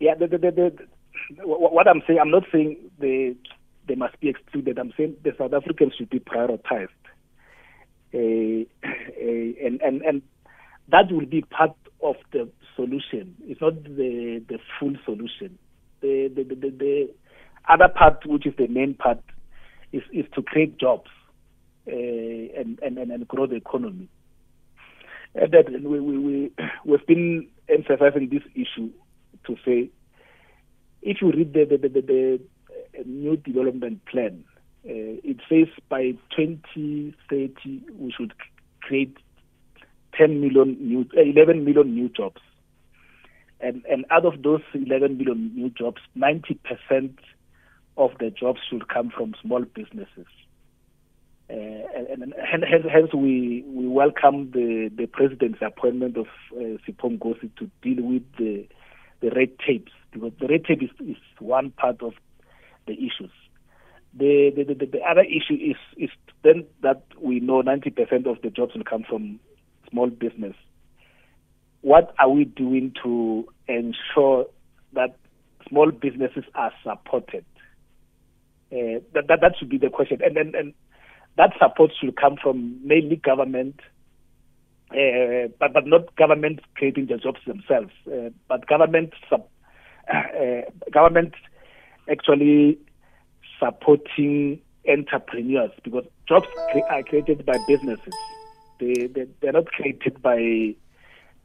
Yeah, 0.00 0.14
the, 0.14 0.26
the, 0.26 0.38
the, 0.38 0.72
what 1.42 1.88
I'm 1.88 2.02
saying, 2.06 2.18
I'm 2.20 2.30
not 2.30 2.44
saying 2.52 2.76
they 2.98 3.34
they 3.86 3.94
must 3.94 4.18
be 4.20 4.28
excluded. 4.28 4.78
I'm 4.78 4.92
saying 4.96 5.16
the 5.24 5.32
South 5.38 5.52
Africans 5.52 5.94
should 5.96 6.10
be 6.10 6.20
prioritized, 6.20 6.88
uh, 8.14 8.64
uh, 8.84 9.66
and 9.66 9.80
and 9.82 10.02
and 10.02 10.22
that 10.88 11.10
will 11.10 11.26
be 11.26 11.42
part 11.42 11.76
of 12.02 12.16
the 12.32 12.48
solution. 12.76 13.36
It's 13.44 13.60
not 13.60 13.82
the 13.84 14.42
the 14.48 14.58
full 14.78 14.94
solution. 15.04 15.58
The 16.00 16.30
the, 16.34 16.44
the, 16.44 16.54
the, 16.54 16.70
the 16.70 17.10
other 17.68 17.88
part, 17.88 18.24
which 18.26 18.46
is 18.46 18.54
the 18.56 18.66
main 18.66 18.94
part, 18.94 19.20
is, 19.92 20.02
is 20.12 20.24
to 20.34 20.42
create 20.42 20.78
jobs 20.78 21.10
uh, 21.86 21.92
and, 21.92 22.78
and, 22.82 22.98
and 22.98 23.28
grow 23.28 23.46
the 23.46 23.56
economy. 23.56 24.08
And 25.34 25.52
that 25.52 25.70
we, 25.70 26.00
we, 26.00 26.18
we, 26.18 26.52
we've 26.84 27.06
been 27.06 27.48
emphasizing 27.68 28.30
this 28.30 28.42
issue 28.54 28.90
to 29.46 29.56
say, 29.64 29.90
if 31.08 31.22
you 31.22 31.32
read 31.32 31.54
the, 31.54 31.64
the, 31.64 31.78
the, 31.78 31.88
the, 31.88 32.02
the 32.02 33.04
new 33.06 33.34
development 33.38 34.04
plan, 34.04 34.44
uh, 34.84 35.16
it 35.24 35.38
says 35.48 35.68
by 35.88 36.12
2030 36.36 37.82
we 37.98 38.12
should 38.12 38.34
create 38.82 39.16
10 40.18 40.38
million 40.42 40.76
new, 40.78 41.06
uh, 41.16 41.22
11 41.22 41.64
million 41.64 41.94
new 41.94 42.10
jobs. 42.10 42.42
And, 43.60 43.82
and 43.90 44.04
out 44.10 44.26
of 44.26 44.42
those 44.42 44.60
11 44.74 45.16
million 45.16 45.50
new 45.54 45.70
jobs, 45.70 46.02
90% 46.14 47.16
of 47.96 48.10
the 48.20 48.28
jobs 48.30 48.60
should 48.68 48.88
come 48.88 49.10
from 49.10 49.34
small 49.42 49.64
businesses. 49.64 50.26
Uh, 51.48 51.54
and, 51.54 52.22
and, 52.22 52.34
hence, 52.44 52.84
hence 52.92 53.14
we, 53.14 53.64
we 53.66 53.88
welcome 53.88 54.50
the, 54.50 54.90
the 54.94 55.06
president's 55.06 55.60
appointment 55.62 56.18
of 56.18 56.26
uh, 56.52 56.76
Sipho 56.86 57.18
Nkosi 57.18 57.50
to 57.56 57.70
deal 57.80 58.04
with 58.04 58.24
the, 58.36 58.68
the 59.22 59.30
red 59.30 59.58
tapes, 59.66 59.92
because 60.12 60.32
the 60.40 60.46
red 60.46 60.64
tape 60.64 60.82
is, 60.82 60.90
is 61.06 61.16
one 61.38 61.70
part 61.70 62.02
of 62.02 62.14
the 62.86 62.94
issues. 62.94 63.30
The, 64.14 64.50
the, 64.56 64.74
the, 64.74 64.86
the 64.86 65.00
other 65.00 65.22
issue 65.22 65.54
is, 65.54 65.76
is 65.96 66.10
then 66.42 66.64
that 66.82 67.02
we 67.20 67.40
know 67.40 67.62
90% 67.62 68.26
of 68.26 68.40
the 68.42 68.50
jobs 68.50 68.74
will 68.74 68.84
come 68.84 69.04
from 69.08 69.38
small 69.90 70.08
business, 70.08 70.54
what 71.80 72.14
are 72.18 72.30
we 72.30 72.44
doing 72.44 72.92
to 73.02 73.46
ensure 73.66 74.46
that 74.94 75.16
small 75.68 75.90
businesses 75.90 76.44
are 76.54 76.72
supported? 76.82 77.44
Uh, 78.70 79.00
that, 79.14 79.28
that 79.28 79.40
that 79.40 79.54
should 79.58 79.68
be 79.70 79.78
the 79.78 79.88
question, 79.88 80.20
and 80.22 80.36
then 80.36 80.52
and 80.54 80.74
that 81.38 81.52
support 81.58 81.90
should 81.98 82.14
come 82.16 82.36
from 82.42 82.78
mainly 82.86 83.16
government, 83.16 83.80
uh, 84.90 85.48
but 85.58 85.72
but 85.72 85.86
not 85.86 86.14
government 86.16 86.60
creating 86.74 87.06
the 87.06 87.16
jobs 87.16 87.40
themselves, 87.46 87.92
uh, 88.12 88.28
but 88.46 88.66
government 88.66 89.14
sub, 89.30 89.46
uh, 90.12 90.62
government 90.92 91.34
actually 92.10 92.78
supporting 93.58 94.60
entrepreneurs 94.88 95.70
because 95.84 96.04
jobs 96.28 96.46
cre- 96.72 96.86
are 96.90 97.02
created 97.02 97.44
by 97.44 97.56
businesses. 97.66 98.14
They, 98.80 99.06
they 99.06 99.26
they're 99.40 99.52
not 99.52 99.66
created 99.66 100.22
by 100.22 100.74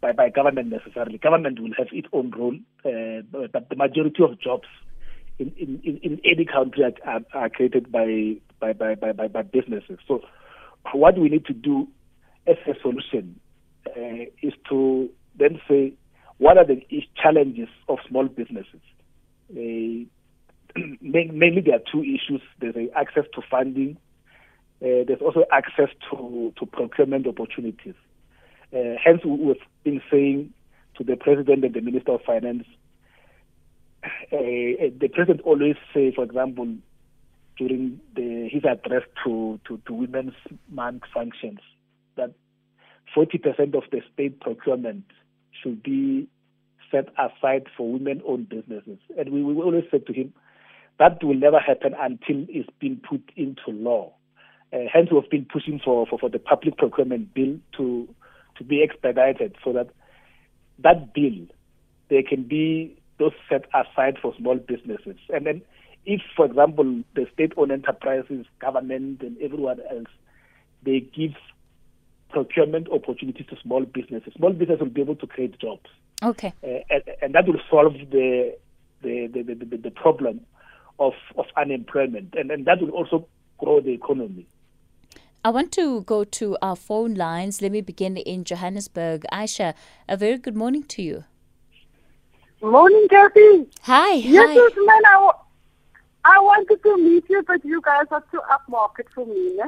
by, 0.01 0.11
by 0.11 0.29
government 0.29 0.69
necessarily. 0.69 1.17
Government 1.17 1.59
will 1.59 1.73
have 1.77 1.87
its 1.91 2.07
own 2.13 2.31
role, 2.31 2.55
uh, 2.85 3.47
but 3.51 3.69
the 3.69 3.75
majority 3.75 4.23
of 4.23 4.39
jobs 4.39 4.67
in, 5.39 5.51
in, 5.57 5.99
in 6.03 6.21
any 6.23 6.45
country 6.45 6.83
are, 6.83 7.21
are 7.33 7.49
created 7.49 7.91
by 7.91 8.35
by, 8.59 8.73
by, 8.73 8.95
by, 8.95 9.27
by, 9.27 9.41
businesses. 9.41 9.99
So 10.07 10.21
what 10.93 11.17
we 11.17 11.29
need 11.29 11.45
to 11.45 11.53
do 11.53 11.87
as 12.47 12.55
a 12.67 12.79
solution 12.81 13.39
uh, 13.87 14.25
is 14.41 14.53
to 14.69 15.09
then 15.37 15.59
say 15.67 15.93
what 16.37 16.57
are 16.57 16.65
the 16.65 16.81
challenges 17.21 17.69
of 17.87 17.99
small 18.07 18.27
businesses. 18.27 18.81
Uh, 20.75 20.79
mainly 21.03 21.61
there 21.61 21.75
are 21.75 21.83
two 21.91 22.01
issues. 22.01 22.41
There's 22.59 22.89
access 22.95 23.25
to 23.35 23.43
funding 23.47 23.97
uh, 24.83 25.07
there's 25.07 25.21
also 25.21 25.45
access 25.49 25.87
to, 26.09 26.53
to 26.59 26.65
procurement 26.65 27.25
opportunities. 27.25 27.93
Uh, 28.75 28.95
hence, 29.01 29.21
we've 29.23 29.55
been 29.85 30.01
saying 30.11 30.51
to 30.97 31.05
the 31.05 31.15
President 31.15 31.63
and 31.63 31.73
the 31.73 31.79
Minister 31.79 32.11
of 32.11 32.21
Finance, 32.25 32.65
the 34.29 35.09
President 35.13 35.39
always 35.45 35.75
say, 35.93 36.11
for 36.13 36.25
example, 36.25 36.75
during 37.57 38.01
the, 38.13 38.49
his 38.51 38.65
address 38.65 39.03
to, 39.23 39.57
to, 39.65 39.79
to 39.87 39.93
Women's 39.93 40.33
Month 40.69 41.03
functions, 41.13 41.59
that 42.17 42.33
40% 43.15 43.75
of 43.75 43.83
the 43.89 44.01
state 44.13 44.41
procurement 44.41 45.05
should 45.61 45.83
be 45.83 46.27
set 46.91 47.09
aside 47.17 47.67
for 47.75 47.91
women-owned 47.91 48.49
businesses. 48.49 48.99
And 49.17 49.29
we, 49.29 49.43
we 49.43 49.55
always 49.55 49.85
said 49.89 50.05
to 50.07 50.13
him, 50.13 50.33
that 50.99 51.23
will 51.23 51.33
never 51.35 51.59
happen 51.59 51.93
until 51.99 52.45
it's 52.49 52.69
been 52.79 52.97
put 52.97 53.21
into 53.35 53.69
law. 53.69 54.13
Uh, 54.71 54.85
hence, 54.91 55.09
we've 55.11 55.29
been 55.29 55.45
pushing 55.45 55.79
for, 55.83 56.05
for, 56.07 56.19
for 56.19 56.29
the 56.29 56.39
public 56.39 56.77
procurement 56.77 57.33
bill 57.33 57.57
to 57.77 58.07
to 58.57 58.63
be 58.63 58.83
expedited 58.83 59.55
so 59.63 59.73
that 59.73 59.89
that 60.77 61.11
bill 61.13 61.47
there 62.09 62.21
can 62.21 62.43
be 62.43 62.95
those 63.17 63.31
set 63.49 63.65
aside 63.73 64.17
for 64.21 64.33
small 64.37 64.57
businesses. 64.57 65.17
And 65.29 65.45
then, 65.45 65.61
if, 66.05 66.21
for 66.35 66.45
example, 66.45 67.03
the 67.15 67.25
state-owned 67.33 67.71
enterprises, 67.71 68.45
government, 68.59 69.21
and 69.21 69.37
everyone 69.41 69.79
else, 69.89 70.09
they 70.83 70.99
give 70.99 71.31
procurement 72.33 72.87
opportunities 72.91 73.45
to 73.47 73.55
small 73.61 73.85
businesses, 73.85 74.33
small 74.35 74.51
businesses 74.51 74.81
will 74.81 74.89
be 74.89 75.01
able 75.01 75.15
to 75.15 75.27
create 75.27 75.57
jobs. 75.59 75.85
Okay. 76.21 76.53
Uh, 76.63 76.79
and, 76.89 77.03
and, 77.21 77.35
that 77.35 77.47
will 77.47 77.59
solve 77.69 77.93
the 78.11 78.55
the, 79.01 79.27
the, 79.27 79.43
the, 79.43 79.77
the 79.77 79.91
problem 79.91 80.41
of, 80.99 81.13
of 81.37 81.45
unemployment, 81.57 82.33
and, 82.35 82.51
and 82.51 82.65
that 82.65 82.81
will 82.81 82.91
also 82.91 83.27
grow 83.57 83.81
the 83.81 83.91
economy. 83.91 84.47
I 85.45 85.49
want 85.49 85.73
to 85.73 86.03
go 86.03 86.23
to 86.23 86.57
our 86.61 86.77
phone 86.77 87.15
lines. 87.15 87.61
Let 87.61 87.73
me 87.73 87.81
begin 87.81 88.15
in 88.15 88.45
Johannesburg. 88.45 89.25
Aisha, 89.31 89.73
a 90.07 90.15
very 90.15 90.37
good 90.37 90.55
morning 90.55 90.83
to 90.83 91.01
you. 91.01 91.25
Morning, 92.61 93.07
Kathy. 93.09 93.67
Hi. 93.81 94.13
Yes, 94.13 94.57
hi. 94.57 94.69
man. 94.85 95.05
I, 95.05 95.13
w- 95.15 95.33
I 96.23 96.39
wanted 96.39 96.81
to 96.81 96.97
meet 96.97 97.25
you, 97.29 97.43
but 97.45 97.65
you 97.65 97.81
guys 97.81 98.05
are 98.11 98.23
too 98.31 98.39
upmarket 98.49 99.09
for 99.13 99.25
me. 99.25 99.59
Eh? 99.59 99.67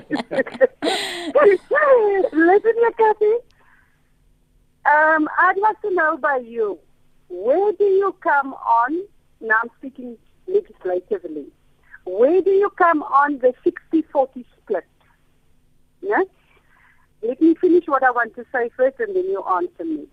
Here, 2.80 2.92
Kathy. 2.92 3.34
Um, 4.86 5.28
I'd 5.38 5.58
like 5.58 5.80
to 5.82 5.94
know 5.94 6.16
by 6.16 6.38
you, 6.38 6.78
where 7.28 7.72
do 7.72 7.84
you 7.84 8.14
come 8.20 8.54
on? 8.54 9.02
Now 9.40 9.58
I'm 9.62 9.70
speaking 9.78 10.16
legislatively 10.48 11.46
where 12.04 12.40
do 12.40 12.50
you 12.50 12.70
come 12.70 13.02
on 13.02 13.38
the 13.38 13.54
60-40 13.92 14.44
split? 14.62 14.84
Yeah? 16.02 16.22
Let 17.22 17.40
me 17.40 17.54
finish 17.54 17.84
what 17.86 18.02
I 18.02 18.10
want 18.10 18.34
to 18.36 18.44
say 18.52 18.70
first 18.76 18.98
and 18.98 19.14
then 19.14 19.24
you 19.24 19.42
answer 19.44 19.84
me. 19.84 20.06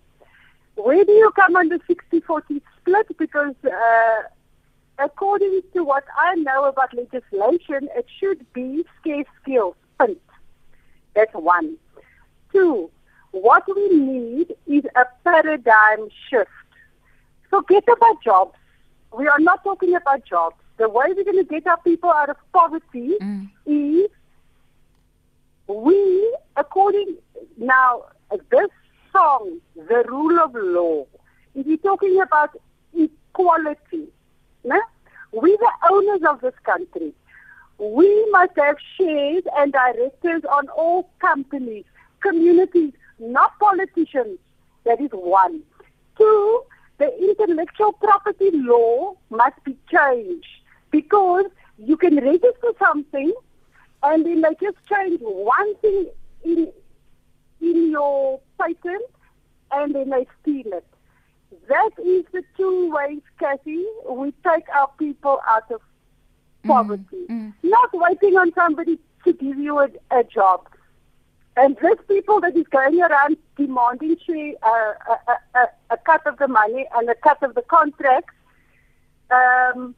Where 0.76 1.04
do 1.04 1.12
you 1.12 1.30
come 1.34 1.56
on 1.56 1.68
the 1.68 1.80
60-40 1.88 2.60
split? 2.80 3.18
Because 3.18 3.54
uh, 3.64 4.22
according 4.98 5.62
to 5.72 5.82
what 5.82 6.04
I 6.16 6.34
know 6.36 6.66
about 6.66 6.94
legislation, 6.94 7.88
it 7.96 8.06
should 8.20 8.46
be 8.52 8.84
scarce 9.00 9.26
skills. 9.42 9.74
That's 11.14 11.34
one. 11.34 11.76
Two, 12.52 12.90
what 13.32 13.64
we 13.74 13.88
need 13.88 14.54
is 14.66 14.84
a 14.96 15.04
paradigm 15.24 16.08
shift. 16.28 16.50
Forget 17.50 17.84
about 17.84 18.22
jobs. 18.22 18.56
We 19.16 19.26
are 19.26 19.38
not 19.38 19.64
talking 19.64 19.94
about 19.94 20.24
jobs 20.24 20.56
the 20.78 20.88
way 20.88 21.06
we're 21.14 21.24
going 21.24 21.36
to 21.36 21.44
get 21.44 21.66
our 21.66 21.80
people 21.82 22.10
out 22.10 22.30
of 22.30 22.36
poverty 22.52 23.14
mm. 23.20 23.50
is 23.66 24.08
we, 25.66 26.36
according 26.56 27.16
now, 27.58 28.04
this 28.30 28.70
song, 29.12 29.58
the 29.74 30.04
rule 30.08 30.38
of 30.40 30.54
law, 30.54 31.04
if 31.54 31.66
you're 31.66 31.76
talking 31.78 32.20
about 32.20 32.56
equality, 32.94 34.08
né? 34.64 34.78
we 35.32 35.56
the 35.56 35.72
owners 35.90 36.22
of 36.28 36.40
this 36.40 36.54
country. 36.62 37.12
We 37.78 38.30
must 38.30 38.52
have 38.56 38.76
shares 38.96 39.44
and 39.56 39.72
directors 39.72 40.42
on 40.50 40.68
all 40.68 41.10
companies, 41.20 41.84
communities, 42.20 42.92
not 43.18 43.58
politicians. 43.58 44.38
That 44.84 45.00
is 45.00 45.10
one. 45.12 45.62
Two, 46.16 46.62
the 46.98 47.16
intellectual 47.18 47.92
property 47.92 48.50
law 48.52 49.14
must 49.30 49.62
be 49.64 49.76
changed 49.90 50.46
because 50.90 51.46
you 51.78 51.96
can 51.96 52.16
register 52.16 52.72
something 52.78 53.32
and 54.02 54.24
then 54.26 54.40
they 54.42 54.54
just 54.60 54.76
change 54.88 55.20
one 55.20 55.76
thing 55.76 56.06
in 56.44 56.72
in 57.60 57.90
your 57.90 58.40
patent 58.60 59.02
and 59.72 59.94
then 59.94 60.10
they 60.10 60.26
steal 60.40 60.72
it. 60.72 60.86
That 61.68 61.90
is 62.04 62.24
the 62.32 62.42
two 62.56 62.90
ways, 62.92 63.20
Kathy, 63.38 63.84
we 64.08 64.32
take 64.44 64.68
our 64.74 64.90
people 64.98 65.40
out 65.48 65.70
of 65.70 65.80
poverty. 66.64 67.26
mm. 67.28 67.52
Not 67.62 67.90
waiting 67.92 68.36
on 68.36 68.52
somebody 68.54 68.98
to 69.24 69.32
give 69.32 69.58
you 69.58 69.78
a, 69.78 69.88
a 70.10 70.24
job. 70.24 70.68
And 71.58 71.76
these 71.82 71.98
people 72.06 72.40
that 72.40 72.56
is 72.56 72.68
going 72.68 73.00
around 73.00 73.36
demanding 73.56 74.16
uh, 74.62 74.68
a, 74.68 75.12
a, 75.12 75.58
a, 75.58 75.66
a 75.90 75.96
cut 75.96 76.24
of 76.24 76.38
the 76.38 76.46
money 76.46 76.86
and 76.94 77.10
a 77.10 77.16
cut 77.16 77.42
of 77.42 77.56
the 77.56 77.62
contract, 77.62 78.30
um, 79.32 79.96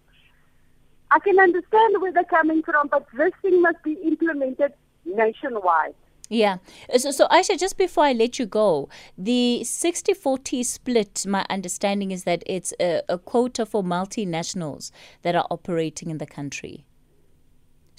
I 1.10 1.18
can 1.18 1.38
understand 1.38 2.00
where 2.00 2.12
they're 2.12 2.24
coming 2.24 2.62
from, 2.62 2.88
but 2.88 3.06
this 3.14 3.32
thing 3.42 3.60
must 3.60 3.82
be 3.84 3.92
implemented 3.92 4.72
nationwide. 5.04 5.94
Yeah. 6.30 6.58
So, 6.96 7.10
so 7.10 7.26
Aisha, 7.28 7.58
just 7.58 7.76
before 7.76 8.04
I 8.04 8.14
let 8.14 8.38
you 8.38 8.46
go, 8.46 8.88
the 9.18 9.62
60 9.62 10.14
40 10.14 10.62
split, 10.62 11.26
my 11.26 11.44
understanding 11.50 12.10
is 12.10 12.24
that 12.24 12.42
it's 12.46 12.72
a, 12.80 13.02
a 13.08 13.18
quota 13.18 13.66
for 13.66 13.82
multinationals 13.82 14.92
that 15.22 15.34
are 15.34 15.46
operating 15.50 16.08
in 16.08 16.16
the 16.16 16.26
country. 16.26 16.86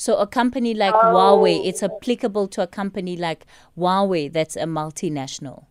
So, 0.02 0.16
a 0.18 0.26
company 0.26 0.74
like 0.74 0.96
Huawei, 0.96 1.64
it's 1.64 1.84
applicable 1.84 2.48
to 2.56 2.64
a 2.64 2.66
company 2.66 3.16
like 3.16 3.46
Huawei 3.78 4.34
that's 4.34 4.56
a 4.56 4.64
multinational. 4.64 5.66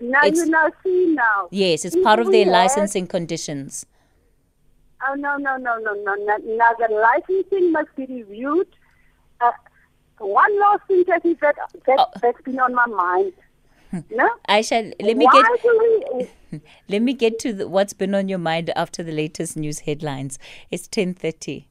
Now 0.00 0.20
It's- 0.20 0.36
you 0.36 0.46
now 0.46 0.68
see 0.84 1.06
now. 1.16 1.48
Yes, 1.50 1.84
it's 1.84 1.96
part 2.04 2.20
of 2.20 2.30
their 2.30 2.46
licensing 2.46 3.08
conditions. 3.08 3.86
Oh 5.04 5.14
no 5.14 5.36
no 5.36 5.56
no 5.56 5.78
no 5.78 5.94
no 5.94 6.14
no! 6.14 6.36
Now 6.60 6.70
the 6.78 6.88
licensing 7.08 7.72
must 7.72 7.88
be 7.96 8.06
reviewed. 8.06 8.68
Uh, 9.40 9.50
one 10.18 10.60
last 10.60 10.82
thing, 10.86 11.04
Kathy, 11.04 11.34
that 11.42 11.56
that 11.88 11.98
Oh. 11.98 12.06
that's 12.22 12.40
been 12.42 12.60
on 12.60 12.72
my 12.72 12.86
mind. 12.86 13.32
No. 14.10 14.28
Aisha, 14.48 14.94
let 15.02 15.16
me 15.16 15.24
Why 15.26 15.42
get 15.42 16.30
we? 16.52 16.60
let 16.88 17.02
me 17.02 17.14
get 17.14 17.40
to 17.40 17.52
the, 17.52 17.66
what's 17.66 17.94
been 17.94 18.14
on 18.14 18.28
your 18.28 18.38
mind 18.38 18.70
after 18.76 19.02
the 19.02 19.10
latest 19.22 19.56
news 19.56 19.80
headlines. 19.80 20.38
It's 20.70 20.86
10:30. 20.86 21.64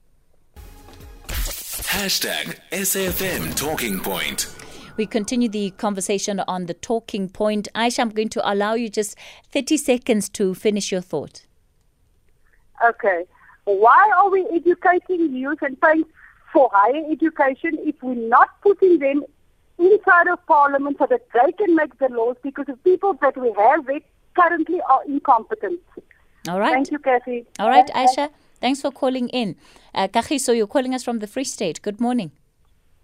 Hashtag 1.90 2.56
SAFM 2.72 3.56
Talking 3.56 4.00
Point. 4.00 4.54
We 4.96 5.08
continue 5.08 5.50
the 5.50 5.72
conversation 5.72 6.40
on 6.42 6.68
the 6.68 6.76
talking 6.76 7.30
point. 7.30 7.68
Aisha, 7.74 8.02
I'm 8.02 8.10
going 8.10 8.30
to 8.30 8.48
allow 8.48 8.76
you 8.76 8.90
just 8.90 9.18
30 9.52 9.78
seconds 9.78 10.30
to 10.30 10.54
finish 10.54 10.92
your 10.92 11.02
thought. 11.02 11.48
Okay. 12.86 13.26
Why 13.64 14.12
are 14.20 14.30
we 14.30 14.46
educating 14.54 15.36
youth 15.36 15.64
and 15.64 15.82
paying 15.82 16.04
for 16.54 16.70
higher 16.72 17.04
education 17.12 17.80
if 17.80 17.96
we're 18.04 18.14
not 18.14 18.62
putting 18.62 19.00
them 19.00 19.24
inside 19.80 20.28
of 20.28 20.46
Parliament 20.46 20.98
so 21.00 21.08
that 21.10 21.26
they 21.34 21.52
can 21.54 21.76
make 21.76 21.98
the 21.98 22.10
laws? 22.10 22.36
Because 22.44 22.68
the 22.68 22.78
people 22.84 23.14
that 23.20 23.36
we 23.36 23.52
have 23.58 23.88
there 23.88 24.02
currently 24.36 24.80
are 24.88 25.02
incompetent. 25.08 25.80
All 26.48 26.60
right. 26.60 26.72
Thank 26.72 26.92
you, 26.92 27.00
Kathy. 27.00 27.48
All 27.58 27.68
right, 27.68 27.88
Aisha. 27.96 28.30
Thanks 28.62 28.82
for 28.82 28.92
calling 28.92 29.30
in. 29.30 29.56
Uh, 29.94 30.08
Kagiso, 30.08 30.56
you're 30.56 30.68
calling 30.68 30.94
us 30.94 31.04
from 31.04 31.20
the 31.20 31.28
Free 31.28 31.44
State. 31.44 31.82
Good 31.82 32.02
morning. 32.02 32.32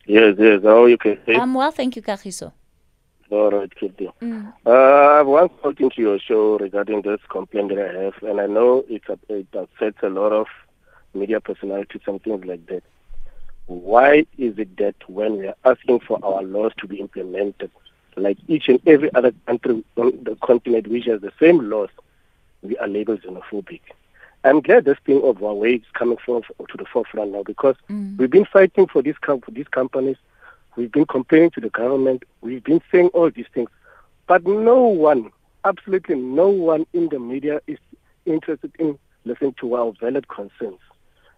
Yes, 0.06 0.36
yes. 0.38 0.62
How 0.64 0.84
are 0.84 0.90
you 0.90 0.98
can 0.98 1.18
say? 1.26 1.36
I'm 1.36 1.54
well, 1.54 1.72
thank 1.72 1.96
you, 1.96 2.02
Kagiso. 2.02 2.52
All 3.32 3.50
right, 3.50 3.74
good 3.80 3.98
deal. 3.98 4.14
Uh, 4.22 5.24
was 5.26 5.50
talking 5.64 5.90
to 5.90 6.02
your 6.02 6.20
show 6.20 6.60
regarding 6.60 7.02
this 7.02 7.20
complaint 7.30 7.70
that 7.70 7.80
I 7.80 8.04
have, 8.04 8.22
and 8.22 8.40
I 8.40 8.46
know 8.46 8.86
it's 8.88 9.10
a, 9.10 9.18
it 9.30 9.48
upsets 9.58 9.98
a 10.04 10.10
lot 10.10 10.32
of 10.32 10.48
media 11.16 11.42
personalities 11.42 12.02
and 12.06 12.22
things 12.22 12.46
like 12.46 12.68
that. 12.68 12.84
Why 13.66 14.28
is 14.38 14.60
it 14.60 14.78
that 14.78 14.96
when 15.08 15.38
we 15.38 15.48
are 15.48 15.56
asking 15.66 16.02
for 16.02 16.24
our 16.24 16.44
laws 16.44 16.74
to 16.78 16.88
be 16.88 17.00
implemented, 17.00 17.72
like 18.16 18.38
each 18.48 18.70
and 18.70 18.80
every 18.86 19.12
other 19.16 19.34
country 19.48 19.84
on 19.96 20.24
the 20.24 20.36
continent 20.44 20.88
which 20.88 21.06
has 21.06 21.22
the 21.22 21.32
same 21.40 21.68
laws, 21.68 21.90
we 22.62 22.78
are 22.78 22.88
labeled 22.88 23.24
xenophobic? 23.24 23.82
I'm 24.46 24.62
glad 24.62 24.86
this 24.86 25.00
thing 25.04 25.24
of 25.24 25.38
Huawei 25.38 25.78
is 25.80 25.88
coming 25.96 26.18
forth 26.24 26.46
to 26.46 26.78
the 26.78 26.86
forefront 26.86 27.32
now 27.32 27.42
because 27.42 27.76
mm. 27.90 28.16
we've 28.16 28.30
been 28.30 28.46
fighting 28.46 28.86
for 28.86 29.02
these 29.02 29.18
com- 29.20 29.42
these 29.50 29.68
companies. 29.68 30.18
We've 30.76 30.92
been 30.92 31.08
complaining 31.08 31.50
to 31.52 31.62
the 31.62 31.72
government. 31.72 32.24
We've 32.42 32.64
been 32.64 32.82
saying 32.92 33.08
all 33.08 33.32
these 33.32 33.48
things, 33.56 33.70
but 34.28 34.46
no 34.46 34.84
one, 34.84 35.32
absolutely 35.64 36.16
no 36.16 36.50
one 36.50 36.86
in 36.94 37.10
the 37.10 37.18
media 37.18 37.60
is 37.66 37.80
interested 38.28 38.72
in 38.78 39.00
listening 39.24 39.56
to 39.62 39.76
our 39.76 39.94
valid 40.00 40.28
concerns. 40.28 40.80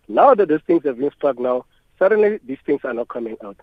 Now 0.09 0.35
that 0.35 0.49
these 0.49 0.59
things 0.67 0.83
have 0.83 0.97
been 0.97 1.11
sparked, 1.11 1.39
now 1.39 1.63
suddenly 1.97 2.39
these 2.45 2.59
things 2.65 2.81
are 2.83 2.93
not 2.93 3.07
coming 3.07 3.37
out. 3.41 3.57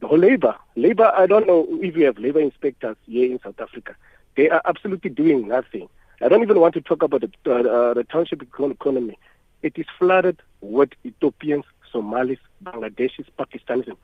The 0.00 0.08
whole 0.08 0.18
labor, 0.18 0.54
labor. 0.76 1.10
I 1.16 1.26
don't 1.26 1.46
know 1.46 1.66
if 1.70 1.94
we 1.94 2.02
have 2.02 2.18
labor 2.18 2.40
inspectors 2.40 2.96
here 3.06 3.32
in 3.32 3.40
South 3.40 3.60
Africa. 3.60 3.96
They 4.36 4.50
are 4.50 4.60
absolutely 4.66 5.08
doing 5.10 5.48
nothing. 5.48 5.88
I 6.20 6.28
don't 6.28 6.42
even 6.42 6.60
want 6.60 6.74
to 6.74 6.80
talk 6.80 7.02
about 7.02 7.20
the, 7.20 7.30
uh, 7.46 7.50
uh, 7.50 7.94
the 7.94 8.04
township 8.04 8.42
economy. 8.42 9.18
It 9.62 9.74
is 9.76 9.86
flooded 9.98 10.40
with 10.60 10.90
Ethiopians, 11.04 11.64
Somalis, 11.92 12.38
Bangladeshis, 12.62 13.26
Pakistanis. 13.38 13.96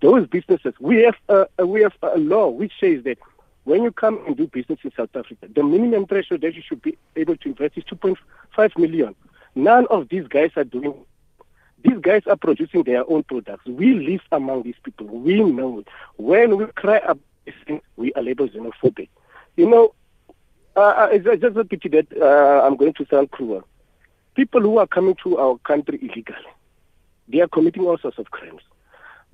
Those 0.00 0.26
businesses, 0.28 0.74
we 0.78 1.02
have 1.02 1.48
a, 1.58 1.66
we 1.66 1.82
have 1.82 1.94
a 2.02 2.18
law 2.18 2.48
which 2.48 2.72
says 2.80 3.02
that 3.04 3.18
when 3.64 3.82
you 3.82 3.90
come 3.90 4.24
and 4.26 4.36
do 4.36 4.46
business 4.46 4.78
in 4.84 4.92
South 4.96 5.14
Africa, 5.14 5.48
the 5.54 5.62
minimum 5.62 6.06
threshold 6.06 6.40
that 6.42 6.54
you 6.54 6.62
should 6.62 6.80
be 6.80 6.96
able 7.16 7.36
to 7.36 7.48
invest 7.48 7.76
is 7.76 7.84
2.5 7.84 8.78
million. 8.78 9.14
None 9.54 9.86
of 9.90 10.08
these 10.08 10.26
guys 10.28 10.52
are 10.56 10.64
doing. 10.64 10.94
These 11.84 11.98
guys 12.00 12.22
are 12.26 12.36
producing 12.36 12.84
their 12.84 13.08
own 13.10 13.24
products. 13.24 13.66
We 13.66 13.94
live 13.94 14.22
among 14.32 14.62
these 14.62 14.76
people. 14.82 15.06
We 15.06 15.42
know 15.42 15.80
it. 15.80 15.88
When 16.16 16.56
we 16.56 16.66
cry 16.66 17.00
we 17.96 18.12
are 18.14 18.22
labeled 18.22 18.52
xenophobic. 18.52 19.08
You 19.56 19.68
know, 19.68 19.94
uh, 20.80 21.08
it's 21.10 21.42
just 21.42 21.56
a 21.56 21.64
pity 21.64 21.88
that 21.90 22.06
uh, 22.20 22.62
I'm 22.64 22.76
going 22.76 22.94
to 22.94 23.06
sound 23.06 23.30
cruel. 23.30 23.62
People 24.34 24.60
who 24.60 24.78
are 24.78 24.86
coming 24.86 25.16
to 25.24 25.38
our 25.38 25.58
country 25.58 25.98
illegally, 26.00 26.36
they 27.28 27.40
are 27.40 27.48
committing 27.48 27.84
all 27.84 27.98
sorts 27.98 28.18
of 28.18 28.30
crimes. 28.30 28.62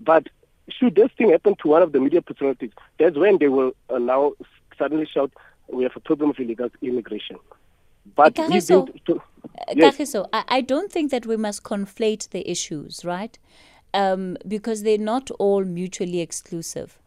But 0.00 0.28
should 0.70 0.94
this 0.94 1.10
thing 1.16 1.30
happen 1.30 1.56
to 1.62 1.68
one 1.68 1.82
of 1.82 1.92
the 1.92 2.00
media 2.00 2.22
personalities, 2.22 2.70
that's 2.98 3.16
when 3.16 3.38
they 3.38 3.48
will 3.48 3.72
uh, 3.90 3.98
now 3.98 4.32
suddenly 4.78 5.06
shout, 5.06 5.32
"We 5.68 5.82
have 5.82 5.96
a 5.96 6.00
problem 6.00 6.30
of 6.30 6.38
illegal 6.38 6.70
immigration." 6.82 7.36
But 8.16 8.34
to, 8.34 8.42
Uh, 9.44 9.74
yes, 9.74 10.14
I, 10.32 10.44
I 10.48 10.60
don't 10.60 10.90
think 10.90 11.10
that 11.10 11.26
we 11.26 11.36
must 11.36 11.62
conflate 11.62 12.30
the 12.30 12.48
issues, 12.50 13.04
right? 13.04 13.38
Um, 13.92 14.36
because 14.48 14.82
they're 14.82 14.98
not 14.98 15.30
all 15.38 15.64
mutually 15.64 16.20
exclusive. 16.20 16.98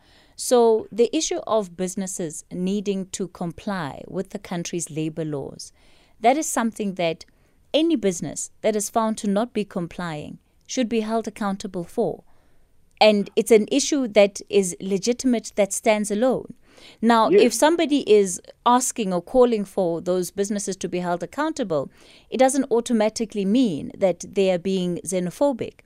So, 0.47 0.87
the 0.91 1.09
issue 1.11 1.39
of 1.47 1.75
businesses 1.75 2.45
needing 2.51 3.07
to 3.07 3.27
comply 3.29 4.03
with 4.07 4.29
the 4.29 4.39
country's 4.39 4.91
labor 4.91 5.25
laws, 5.25 5.73
that 6.19 6.37
is 6.37 6.45
something 6.45 6.93
that 6.93 7.25
any 7.73 7.95
business 7.95 8.51
that 8.61 8.75
is 8.75 8.87
found 8.87 9.17
to 9.17 9.27
not 9.27 9.51
be 9.51 9.65
complying 9.65 10.37
should 10.67 10.87
be 10.87 10.99
held 11.01 11.27
accountable 11.27 11.83
for. 11.83 12.23
And 13.01 13.31
it's 13.35 13.49
an 13.49 13.65
issue 13.71 14.07
that 14.09 14.39
is 14.47 14.75
legitimate, 14.79 15.53
that 15.55 15.73
stands 15.73 16.11
alone. 16.11 16.53
Now, 17.01 17.29
Yes. 17.29 17.41
if 17.41 17.53
somebody 17.53 18.07
is 18.07 18.39
asking 18.63 19.11
or 19.13 19.21
calling 19.23 19.65
for 19.65 20.01
those 20.01 20.29
businesses 20.29 20.75
to 20.77 20.87
be 20.87 20.99
held 20.99 21.23
accountable, 21.23 21.89
it 22.29 22.37
doesn't 22.37 22.65
automatically 22.71 23.45
mean 23.45 23.91
that 23.97 24.23
they 24.35 24.51
are 24.51 24.59
being 24.59 24.97
xenophobic. 25.03 25.79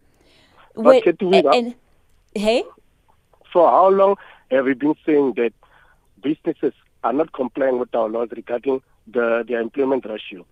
Katie, 0.75 1.25
we- 1.25 1.39
and, 1.57 1.75
hey, 2.35 2.65
for 3.53 3.69
how 3.69 3.89
long 3.89 4.17
have 4.51 4.65
we 4.65 4.73
been 4.73 4.95
saying 5.05 5.33
that 5.37 5.53
businesses 6.21 6.73
are 7.03 7.13
not 7.13 7.33
complying 7.33 7.79
with 7.79 7.93
our 7.95 8.09
laws 8.09 8.29
regarding 8.35 8.81
the 9.07 9.43
their 9.47 9.61
employment 9.61 10.05
ratio? 10.05 10.45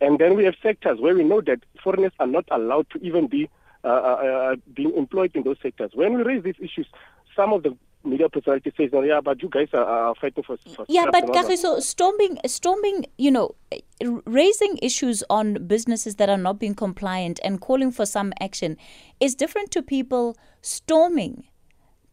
And 0.00 0.18
then 0.18 0.36
we 0.36 0.44
have 0.44 0.54
sectors 0.62 1.00
where 1.00 1.14
we 1.14 1.24
know 1.24 1.40
that 1.40 1.60
foreigners 1.82 2.12
are 2.20 2.26
not 2.26 2.44
allowed 2.50 2.90
to 2.90 2.98
even 2.98 3.28
be 3.28 3.48
uh, 3.82 3.88
uh, 3.88 3.90
uh, 3.92 4.56
being 4.74 4.94
employed 4.94 5.30
in 5.34 5.44
those 5.44 5.56
sectors. 5.62 5.92
When 5.94 6.14
we 6.14 6.22
raise 6.22 6.42
these 6.42 6.56
issues, 6.60 6.86
some 7.34 7.52
of 7.52 7.62
the 7.62 7.76
media 8.04 8.28
personalities 8.28 8.72
say, 8.76 8.90
"No, 8.92 9.02
yeah, 9.02 9.20
but 9.20 9.42
you 9.42 9.48
guys 9.48 9.68
are, 9.72 9.84
are 9.84 10.14
fighting 10.16 10.44
for." 10.44 10.58
for 10.74 10.84
yeah, 10.88 11.06
but 11.06 11.22
and 11.22 11.30
all 11.30 11.34
that." 11.34 11.46
Kagiso, 11.46 11.80
storming, 11.80 12.38
storming, 12.46 13.06
you 13.16 13.30
know, 13.30 13.54
raising 14.26 14.78
issues 14.82 15.22
on 15.30 15.66
businesses 15.66 16.16
that 16.16 16.28
are 16.28 16.36
not 16.36 16.58
being 16.58 16.74
compliant 16.74 17.40
and 17.44 17.60
calling 17.60 17.90
for 17.90 18.04
some 18.04 18.32
action 18.40 18.76
is 19.20 19.34
different 19.34 19.70
to 19.70 19.82
people 19.82 20.36
storming 20.62 21.44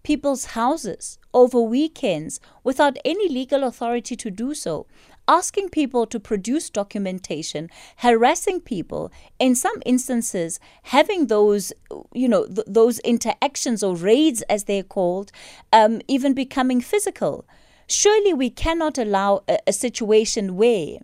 people's 0.03 0.45
houses 0.47 1.17
over 1.33 1.59
weekends 1.61 2.39
without 2.63 2.97
any 3.03 3.27
legal 3.29 3.63
authority 3.63 4.15
to 4.15 4.29
do 4.29 4.53
so, 4.53 4.85
asking 5.27 5.69
people 5.69 6.05
to 6.05 6.19
produce 6.19 6.69
documentation, 6.69 7.69
harassing 7.97 8.59
people, 8.59 9.11
in 9.39 9.55
some 9.55 9.81
instances, 9.85 10.59
having 10.83 11.27
those, 11.27 11.71
you 12.13 12.27
know, 12.27 12.45
th- 12.45 12.67
those 12.67 12.99
interactions 12.99 13.81
or 13.81 13.95
raids, 13.95 14.41
as 14.43 14.65
they're 14.65 14.83
called, 14.83 15.31
um, 15.71 16.01
even 16.07 16.33
becoming 16.33 16.81
physical. 16.81 17.45
Surely 17.87 18.33
we 18.33 18.49
cannot 18.49 18.97
allow 18.97 19.43
a, 19.47 19.57
a 19.67 19.73
situation 19.73 20.55
where 20.55 20.99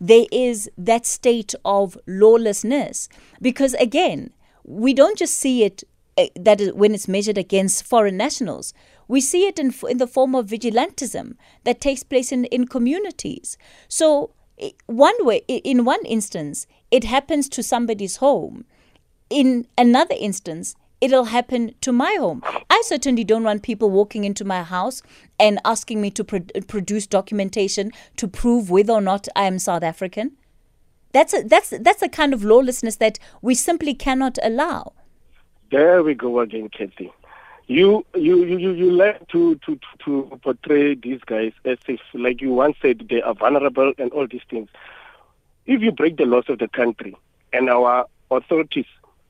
there 0.00 0.26
is 0.30 0.70
that 0.78 1.04
state 1.06 1.54
of 1.64 1.98
lawlessness 2.06 3.08
because, 3.42 3.74
again, 3.74 4.30
we 4.64 4.94
don't 4.94 5.18
just 5.18 5.34
see 5.34 5.62
it 5.62 5.84
uh, 6.16 6.26
that 6.36 6.60
is 6.60 6.72
when 6.72 6.94
it's 6.94 7.08
measured 7.08 7.38
against 7.38 7.84
foreign 7.84 8.16
nationals. 8.16 8.74
We 9.08 9.20
see 9.20 9.46
it 9.46 9.58
in, 9.58 9.74
in 9.88 9.98
the 9.98 10.06
form 10.06 10.34
of 10.34 10.46
vigilantism 10.46 11.36
that 11.64 11.80
takes 11.80 12.02
place 12.02 12.32
in, 12.32 12.46
in 12.46 12.66
communities. 12.66 13.58
So, 13.88 14.30
one 14.86 15.14
way, 15.26 15.38
in 15.48 15.84
one 15.84 16.04
instance, 16.04 16.66
it 16.90 17.04
happens 17.04 17.48
to 17.50 17.62
somebody's 17.62 18.16
home. 18.16 18.64
In 19.28 19.66
another 19.76 20.14
instance, 20.18 20.76
it'll 21.00 21.24
happen 21.24 21.74
to 21.80 21.92
my 21.92 22.14
home. 22.18 22.42
I 22.70 22.82
certainly 22.86 23.24
don't 23.24 23.42
want 23.42 23.62
people 23.62 23.90
walking 23.90 24.24
into 24.24 24.44
my 24.44 24.62
house 24.62 25.02
and 25.38 25.60
asking 25.64 26.00
me 26.00 26.10
to 26.12 26.24
pro- 26.24 26.40
produce 26.66 27.06
documentation 27.06 27.90
to 28.16 28.28
prove 28.28 28.70
whether 28.70 28.92
or 28.92 29.00
not 29.00 29.28
I 29.34 29.44
am 29.44 29.58
South 29.58 29.82
African. 29.82 30.36
That's 31.12 31.34
a, 31.34 31.42
that's 31.42 31.70
that's 31.80 32.02
a 32.02 32.08
kind 32.08 32.34
of 32.34 32.42
lawlessness 32.42 32.96
that 32.96 33.18
we 33.42 33.54
simply 33.54 33.94
cannot 33.94 34.38
allow. 34.42 34.94
There 35.70 36.02
we 36.02 36.14
go 36.14 36.40
again, 36.40 36.68
Kathy. 36.68 37.12
You 37.66 38.04
you 38.14 38.44
you 38.44 38.58
you 38.58 38.72
you 38.72 38.90
like 38.90 39.26
to, 39.28 39.56
to 39.66 39.78
to 40.04 40.38
portray 40.42 40.94
these 40.94 41.20
guys 41.24 41.52
as 41.64 41.78
if, 41.88 42.00
like 42.12 42.42
you 42.42 42.52
once 42.52 42.76
said, 42.82 43.06
they 43.08 43.22
are 43.22 43.34
vulnerable 43.34 43.94
and 43.98 44.12
all 44.12 44.26
these 44.26 44.42
things. 44.50 44.68
If 45.66 45.80
you 45.80 45.90
break 45.90 46.18
the 46.18 46.26
laws 46.26 46.44
of 46.48 46.58
the 46.58 46.68
country 46.68 47.16
and 47.54 47.70
our 47.70 48.06
authorities 48.30 48.84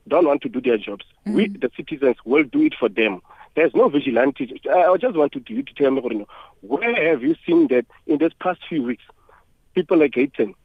don't 0.07 0.27
want 0.27 0.41
to 0.41 0.49
do 0.49 0.59
their 0.59 0.77
jobs, 0.77 1.05
mm-hmm. 1.25 1.35
we, 1.35 1.47
the 1.47 1.71
citizens, 1.77 2.17
will 2.25 2.43
do 2.43 2.61
it 2.63 2.75
for 2.77 2.89
them. 2.89 3.21
There's 3.55 3.73
no 3.73 3.87
vigilante. 3.87 4.59
I 4.69 4.97
just 4.97 5.15
want 5.15 5.31
to, 5.31 5.43
you 5.47 5.63
to 5.63 5.73
tell 5.73 5.91
me, 5.91 6.25
where 6.59 7.09
have 7.11 7.23
you 7.23 7.35
seen 7.45 7.67
that 7.69 7.85
in 8.05 8.17
these 8.17 8.33
past 8.41 8.59
few 8.67 8.83
weeks, 8.83 9.03
people 9.73 9.97
like 9.97 10.15
Hayton, 10.15 10.55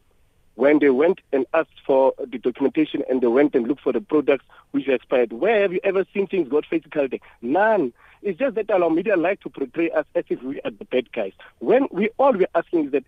when 0.54 0.78
they 0.78 0.90
went 0.90 1.20
and 1.32 1.46
asked 1.54 1.80
for 1.86 2.12
the 2.18 2.38
documentation 2.38 3.02
and 3.08 3.20
they 3.20 3.26
went 3.26 3.54
and 3.54 3.66
looked 3.66 3.82
for 3.82 3.92
the 3.92 4.00
products 4.00 4.44
which 4.72 4.88
expired, 4.88 5.32
where 5.32 5.62
have 5.62 5.72
you 5.72 5.80
ever 5.84 6.04
seen 6.12 6.26
things 6.26 6.48
got 6.48 6.66
physical 6.66 7.08
there? 7.08 7.20
None. 7.40 7.92
It's 8.22 8.38
just 8.38 8.56
that 8.56 8.70
our 8.70 8.90
media 8.90 9.16
like 9.16 9.40
to 9.40 9.48
portray 9.48 9.90
us 9.90 10.04
as 10.14 10.24
if 10.28 10.42
we 10.42 10.60
are 10.60 10.70
the 10.70 10.84
bad 10.84 11.10
guys. 11.12 11.32
When 11.60 11.88
we 11.90 12.10
all 12.18 12.32
we're 12.32 12.46
asking 12.54 12.86
is 12.86 12.92
that 12.92 13.04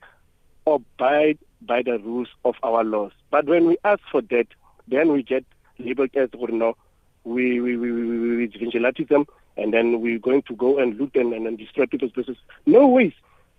abide 0.66 1.38
by 1.60 1.82
the 1.82 1.98
rules 1.98 2.28
of 2.44 2.54
our 2.62 2.84
laws. 2.84 3.12
But 3.30 3.46
when 3.46 3.66
we 3.66 3.76
ask 3.84 4.00
for 4.10 4.22
that, 4.22 4.46
then 4.88 5.12
we 5.12 5.22
get 5.22 5.44
labeled 5.78 6.10
as 6.14 6.30
oh, 6.34 6.46
you 6.48 6.56
know, 6.56 6.76
we 7.24 7.60
we 7.60 7.76
we 7.76 7.92
we, 7.92 8.36
we 8.36 8.48
vigilantism, 8.48 9.26
and 9.56 9.72
then 9.72 10.00
we're 10.00 10.18
going 10.18 10.42
to 10.42 10.56
go 10.56 10.78
and 10.78 10.98
loot 10.98 11.14
and, 11.14 11.32
and, 11.32 11.46
and 11.46 11.58
destroy 11.58 11.86
people's 11.86 12.12
business. 12.12 12.38
No 12.66 12.86
ways, 12.88 13.12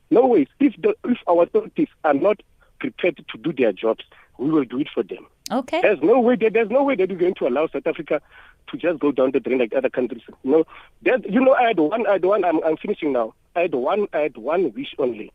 no 0.10 0.26
ways. 0.26 0.48
If 0.60 0.76
the 0.82 0.96
if 1.06 1.18
our 1.28 1.44
authorities 1.44 1.90
are 2.04 2.14
not 2.14 2.42
prepared 2.84 3.16
to 3.18 3.38
do 3.38 3.54
their 3.54 3.72
jobs, 3.72 4.04
we 4.38 4.50
will 4.50 4.66
do 4.66 4.80
it 4.80 4.90
for 4.94 5.04
them. 5.04 5.26
Okay. 5.52 5.82
There's 5.82 6.02
no 6.02 6.20
way 6.20 6.36
that 6.36 6.54
there's 6.54 6.70
no 6.70 6.84
way 6.84 6.96
that 6.96 7.10
we're 7.10 7.18
going 7.18 7.36
to 7.36 7.48
allow 7.48 7.68
South 7.68 7.88
Africa 7.88 8.22
to 8.70 8.78
just 8.78 9.00
go 9.00 9.12
down 9.12 9.32
the 9.32 9.40
drain 9.40 9.60
like 9.60 9.74
other 9.74 9.90
countries. 9.90 10.22
No, 10.44 10.66
there's, 11.02 11.22
you 11.30 11.40
know, 11.40 11.54
I 11.54 11.68
had 11.68 11.80
one, 11.80 12.06
I 12.08 12.14
had 12.14 12.26
one. 12.26 12.44
I'm, 12.44 12.64
I'm 12.64 12.78
finishing 12.78 13.14
now. 13.14 13.34
I 13.56 13.62
had 13.62 13.74
one, 13.74 14.08
I 14.14 14.20
had 14.20 14.38
one 14.38 14.74
wish 14.74 14.94
only. 15.00 15.32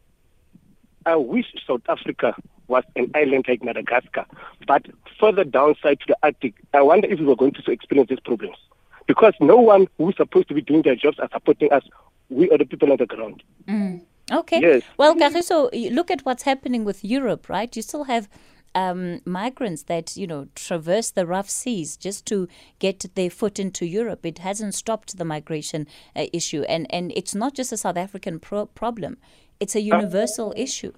I 1.06 1.16
wish 1.16 1.46
South 1.66 1.82
Africa 1.88 2.34
was 2.66 2.84
an 2.96 3.10
island 3.14 3.46
like 3.48 3.62
Madagascar, 3.62 4.26
but 4.66 4.86
further 5.18 5.44
downside 5.44 6.00
to 6.00 6.06
the 6.08 6.18
Arctic. 6.22 6.54
I 6.74 6.82
wonder 6.82 7.08
if 7.08 7.18
we 7.18 7.24
were 7.24 7.36
going 7.36 7.52
to 7.52 7.70
experience 7.70 8.10
these 8.10 8.20
problems 8.20 8.56
because 9.06 9.32
no 9.40 9.56
one 9.56 9.86
who's 9.96 10.16
supposed 10.16 10.48
to 10.48 10.54
be 10.54 10.60
doing 10.60 10.82
their 10.82 10.96
jobs 10.96 11.18
are 11.18 11.30
supporting 11.32 11.72
us. 11.72 11.84
We 12.28 12.50
are 12.50 12.58
the 12.58 12.66
people 12.66 12.90
on 12.92 12.98
the 12.98 13.06
ground. 13.06 13.42
Mm. 13.66 14.02
Okay. 14.30 14.60
Yes. 14.60 14.82
Well, 14.96 15.14
Kagiso, 15.14 15.70
look 15.92 16.10
at 16.10 16.24
what's 16.24 16.42
happening 16.42 16.84
with 16.84 17.04
Europe, 17.04 17.48
right? 17.48 17.74
You 17.74 17.82
still 17.82 18.04
have 18.04 18.28
um, 18.74 19.20
migrants 19.24 19.84
that 19.84 20.16
you 20.16 20.26
know 20.26 20.48
traverse 20.54 21.10
the 21.10 21.26
rough 21.26 21.48
seas 21.48 21.96
just 21.96 22.26
to 22.26 22.48
get 22.78 23.04
their 23.14 23.30
foot 23.30 23.58
into 23.58 23.86
Europe. 23.86 24.24
It 24.26 24.38
hasn't 24.38 24.74
stopped 24.74 25.16
the 25.16 25.24
migration 25.24 25.86
uh, 26.14 26.26
issue, 26.32 26.62
and 26.68 26.86
and 26.92 27.12
it's 27.16 27.34
not 27.34 27.54
just 27.54 27.72
a 27.72 27.76
South 27.76 27.96
African 27.96 28.38
pro- 28.38 28.66
problem; 28.66 29.16
it's 29.60 29.74
a 29.74 29.80
universal 29.80 30.50
uh, 30.50 30.60
issue. 30.60 30.92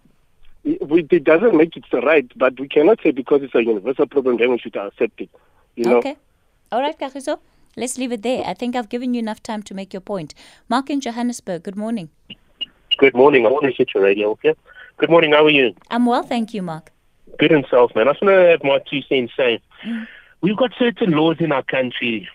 It 0.63 1.25
doesn't 1.25 1.57
make 1.57 1.75
it 1.77 1.85
right, 1.93 2.31
but 2.37 2.61
we 2.61 2.69
cannot 2.69 2.99
say 3.03 3.13
because 3.13 3.43
it's 3.43 3.55
a 3.55 3.65
universal 3.65 4.07
problem, 4.07 4.37
then 4.37 4.51
we 4.51 4.59
should 4.59 4.77
accept 4.77 5.19
it. 5.21 5.31
You 5.75 5.85
know? 5.85 5.97
Okay. 5.99 6.17
All 6.71 6.83
right, 6.83 6.99
Kagiso. 6.99 7.39
Let's 7.77 7.97
leave 7.97 8.13
it 8.13 8.23
there. 8.23 8.45
I 8.45 8.53
think 8.53 8.77
I've 8.77 8.91
given 8.91 9.15
you 9.15 9.21
enough 9.21 9.43
time 9.43 9.63
to 9.63 9.75
make 9.75 9.95
your 9.95 10.03
point. 10.03 10.35
Mark 10.69 10.91
in 10.91 11.01
Johannesburg, 11.01 11.63
good 11.63 11.77
morning. 11.77 12.11
Good 13.01 13.15
morning. 13.15 13.47
I 13.47 13.49
want 13.49 13.65
to 13.65 13.71
hit 13.71 13.95
your 13.95 14.03
radio 14.03 14.39
here. 14.43 14.55
Good 14.99 15.09
morning. 15.09 15.33
How 15.33 15.47
are 15.47 15.51
you? 15.51 15.75
I'm 15.89 16.05
well, 16.05 16.23
thank 16.23 16.53
you, 16.53 16.61
Mark. 16.61 16.93
Good 17.39 17.51
and 17.51 17.65
self, 17.71 17.95
man. 17.95 18.09
I 18.09 18.13
just 18.13 18.23
want 18.23 18.35
to 18.35 18.51
have 18.51 18.63
my 18.63 18.79
two 18.91 19.01
cents 19.01 19.33
say. 19.35 19.59
Mm. 19.87 20.07
We've 20.43 20.57
got 20.59 20.73
certain 20.79 21.13
laws 21.13 21.37
in 21.41 21.51
our 21.51 21.63
country 21.63 22.29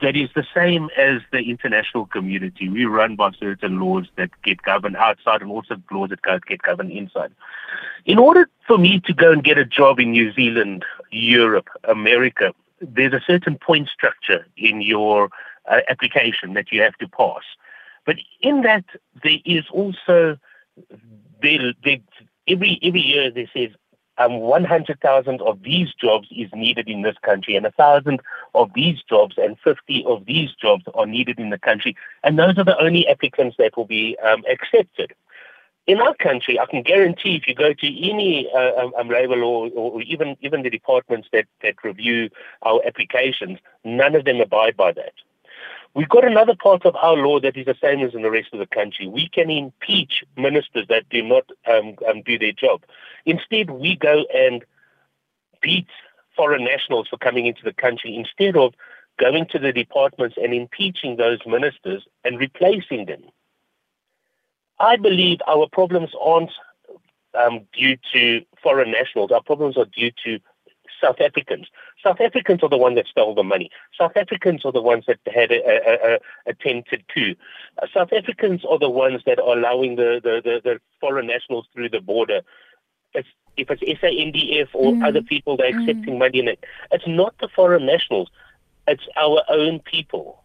that 0.00 0.16
is 0.16 0.30
the 0.34 0.46
same 0.54 0.88
as 0.96 1.20
the 1.32 1.50
international 1.50 2.06
community. 2.06 2.70
We 2.70 2.86
run 2.86 3.14
by 3.16 3.32
certain 3.38 3.78
laws 3.78 4.06
that 4.16 4.30
get 4.42 4.62
governed 4.62 4.96
outside 4.96 5.42
and 5.42 5.50
also 5.50 5.76
laws 5.90 6.08
that 6.08 6.46
get 6.46 6.62
governed 6.62 6.92
inside. 6.92 7.32
In 8.06 8.18
order 8.18 8.48
for 8.66 8.78
me 8.78 9.00
to 9.00 9.12
go 9.12 9.32
and 9.32 9.44
get 9.44 9.58
a 9.58 9.66
job 9.66 10.00
in 10.00 10.12
New 10.12 10.32
Zealand, 10.32 10.86
Europe, 11.10 11.68
America, 11.84 12.54
there's 12.80 13.12
a 13.12 13.20
certain 13.26 13.58
point 13.58 13.90
structure 13.90 14.46
in 14.56 14.80
your 14.80 15.28
uh, 15.70 15.80
application 15.90 16.54
that 16.54 16.72
you 16.72 16.80
have 16.80 16.96
to 16.96 17.06
pass. 17.06 17.42
But 18.06 18.16
in 18.40 18.62
that, 18.62 18.84
there 19.22 19.38
is 19.44 19.64
also 19.70 20.38
every 21.42 22.78
every 22.82 23.00
year 23.00 23.30
they 23.30 23.48
says 23.52 23.70
um, 24.18 24.38
100,000 24.40 25.42
of 25.42 25.62
these 25.62 25.92
jobs 26.00 26.28
is 26.34 26.48
needed 26.54 26.88
in 26.88 27.02
this 27.02 27.16
country, 27.22 27.54
and 27.56 27.64
1,000 27.64 28.20
of 28.54 28.70
these 28.74 29.02
jobs 29.02 29.34
and 29.36 29.58
50 29.62 30.04
of 30.06 30.24
these 30.24 30.50
jobs 30.54 30.84
are 30.94 31.04
needed 31.06 31.38
in 31.38 31.50
the 31.50 31.58
country, 31.58 31.94
and 32.24 32.38
those 32.38 32.56
are 32.56 32.64
the 32.64 32.80
only 32.80 33.06
applicants 33.08 33.56
that 33.58 33.76
will 33.76 33.84
be 33.84 34.16
um, 34.24 34.42
accepted. 34.50 35.12
In 35.86 36.00
our 36.00 36.14
country, 36.14 36.58
I 36.58 36.66
can 36.66 36.82
guarantee 36.82 37.36
if 37.36 37.46
you 37.46 37.54
go 37.54 37.72
to 37.72 38.10
any 38.10 38.50
uh, 38.52 38.86
um, 38.86 38.92
um 38.98 39.10
or, 39.10 39.68
or 39.68 40.02
even 40.02 40.36
even 40.40 40.62
the 40.62 40.70
departments 40.70 41.28
that, 41.32 41.46
that 41.62 41.76
review 41.84 42.28
our 42.62 42.80
applications, 42.84 43.58
none 43.84 44.16
of 44.16 44.24
them 44.24 44.40
abide 44.40 44.76
by 44.76 44.92
that. 44.92 45.12
We've 45.96 46.10
got 46.10 46.26
another 46.26 46.54
part 46.54 46.84
of 46.84 46.94
our 46.96 47.16
law 47.16 47.40
that 47.40 47.56
is 47.56 47.64
the 47.64 47.74
same 47.80 48.00
as 48.00 48.12
in 48.12 48.20
the 48.20 48.30
rest 48.30 48.48
of 48.52 48.58
the 48.58 48.66
country. 48.66 49.08
We 49.08 49.30
can 49.30 49.48
impeach 49.50 50.22
ministers 50.36 50.86
that 50.90 51.08
do 51.08 51.22
not 51.22 51.48
um, 51.66 51.96
um, 52.06 52.20
do 52.20 52.38
their 52.38 52.52
job. 52.52 52.82
Instead, 53.24 53.70
we 53.70 53.96
go 53.96 54.26
and 54.34 54.62
beat 55.62 55.86
foreign 56.36 56.64
nationals 56.64 57.08
for 57.08 57.16
coming 57.16 57.46
into 57.46 57.62
the 57.64 57.72
country 57.72 58.14
instead 58.14 58.58
of 58.58 58.74
going 59.18 59.46
to 59.46 59.58
the 59.58 59.72
departments 59.72 60.36
and 60.36 60.52
impeaching 60.52 61.16
those 61.16 61.38
ministers 61.46 62.04
and 62.24 62.38
replacing 62.38 63.06
them. 63.06 63.22
I 64.78 64.96
believe 64.96 65.38
our 65.48 65.66
problems 65.66 66.10
aren't 66.20 66.52
um, 67.32 67.60
due 67.72 67.96
to 68.12 68.44
foreign 68.62 68.90
nationals. 68.90 69.30
Our 69.30 69.42
problems 69.42 69.78
are 69.78 69.86
due 69.86 70.10
to 70.24 70.40
South 71.00 71.20
Africans. 71.20 71.66
South 72.02 72.20
Africans 72.20 72.62
are 72.62 72.68
the 72.68 72.76
ones 72.76 72.96
that 72.96 73.06
stole 73.06 73.34
the 73.34 73.42
money. 73.42 73.70
South 73.98 74.16
Africans 74.16 74.64
are 74.64 74.72
the 74.72 74.82
ones 74.82 75.04
that 75.06 75.18
had 75.26 75.50
a, 75.50 75.60
a, 75.66 76.14
a 76.14 76.18
attempted 76.46 77.04
coup. 77.12 77.34
Uh, 77.82 77.86
South 77.92 78.12
Africans 78.12 78.64
are 78.64 78.78
the 78.78 78.90
ones 78.90 79.22
that 79.26 79.38
are 79.38 79.56
allowing 79.56 79.96
the, 79.96 80.20
the, 80.22 80.40
the, 80.44 80.60
the 80.62 80.80
foreign 81.00 81.26
nationals 81.26 81.66
through 81.72 81.90
the 81.90 82.00
border. 82.00 82.42
It's, 83.14 83.28
if 83.56 83.70
it's 83.70 83.82
SANDF 83.82 84.68
or 84.74 84.92
mm. 84.92 85.06
other 85.06 85.22
people 85.22 85.56
that 85.56 85.64
are 85.64 85.78
accepting 85.78 86.14
mm. 86.14 86.18
money 86.18 86.40
in 86.40 86.48
it, 86.48 86.64
it's 86.92 87.06
not 87.06 87.34
the 87.40 87.48
foreign 87.48 87.86
nationals. 87.86 88.30
It's 88.86 89.06
our 89.16 89.42
own 89.48 89.80
people. 89.80 90.42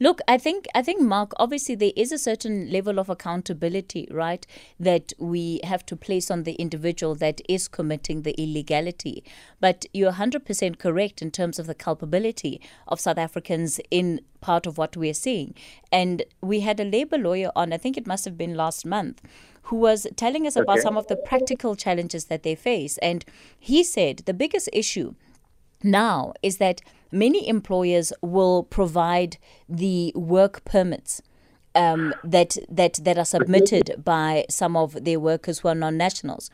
Look, 0.00 0.20
I 0.28 0.38
think 0.38 0.66
I 0.74 0.82
think 0.82 1.00
Mark, 1.00 1.32
obviously 1.38 1.74
there 1.74 1.92
is 1.96 2.12
a 2.12 2.18
certain 2.18 2.70
level 2.70 2.98
of 2.98 3.08
accountability, 3.08 4.06
right, 4.10 4.46
that 4.78 5.12
we 5.18 5.60
have 5.64 5.86
to 5.86 5.96
place 5.96 6.30
on 6.30 6.42
the 6.42 6.52
individual 6.54 7.14
that 7.16 7.40
is 7.48 7.68
committing 7.68 8.22
the 8.22 8.34
illegality. 8.40 9.24
But 9.60 9.86
you're 9.92 10.12
100% 10.12 10.78
correct 10.78 11.22
in 11.22 11.30
terms 11.30 11.58
of 11.58 11.66
the 11.66 11.74
culpability 11.74 12.60
of 12.88 13.00
South 13.00 13.18
Africans 13.18 13.80
in 13.90 14.20
part 14.40 14.66
of 14.66 14.76
what 14.76 14.96
we're 14.96 15.14
seeing. 15.14 15.54
And 15.90 16.22
we 16.40 16.60
had 16.60 16.78
a 16.80 16.84
labor 16.84 17.18
lawyer 17.18 17.50
on, 17.56 17.72
I 17.72 17.78
think 17.78 17.96
it 17.96 18.06
must 18.06 18.24
have 18.26 18.36
been 18.36 18.54
last 18.54 18.84
month, 18.84 19.22
who 19.62 19.76
was 19.76 20.06
telling 20.16 20.46
us 20.46 20.56
about 20.56 20.80
some 20.80 20.98
of 20.98 21.06
the 21.06 21.16
practical 21.16 21.74
challenges 21.74 22.26
that 22.26 22.42
they 22.42 22.54
face. 22.54 22.98
And 22.98 23.24
he 23.58 23.82
said 23.82 24.18
the 24.26 24.34
biggest 24.34 24.68
issue 24.72 25.14
now 25.84 26.32
is 26.42 26.56
that 26.58 26.80
many 27.12 27.48
employers 27.48 28.12
will 28.20 28.64
provide 28.64 29.38
the 29.68 30.12
work 30.14 30.64
permits 30.64 31.22
um, 31.74 32.14
that 32.22 32.56
that 32.68 32.94
that 33.02 33.18
are 33.18 33.24
submitted 33.24 34.02
by 34.04 34.44
some 34.48 34.76
of 34.76 35.04
their 35.04 35.18
workers 35.18 35.58
who 35.58 35.68
are 35.68 35.74
non-nationals, 35.74 36.50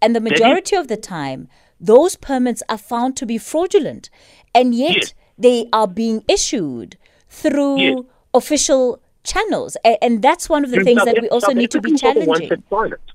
and 0.00 0.14
the 0.14 0.20
majority 0.20 0.76
of 0.76 0.88
the 0.88 0.96
time, 0.96 1.48
those 1.80 2.16
permits 2.16 2.62
are 2.68 2.78
found 2.78 3.16
to 3.16 3.26
be 3.26 3.38
fraudulent, 3.38 4.10
and 4.54 4.74
yet 4.74 4.96
yes. 4.96 5.14
they 5.38 5.68
are 5.72 5.86
being 5.86 6.24
issued 6.28 6.96
through 7.28 7.80
yes. 7.80 8.04
official 8.32 9.00
channels. 9.24 9.76
And, 9.84 9.96
and 10.00 10.22
that's 10.22 10.48
one 10.48 10.64
of 10.64 10.70
the 10.70 10.84
things 10.84 11.00
South 11.00 11.06
that 11.06 11.22
we 11.22 11.28
also 11.28 11.48
South 11.48 11.56
need 11.56 11.70
to 11.72 11.80
be 11.80 11.96
challenging. 11.96 12.62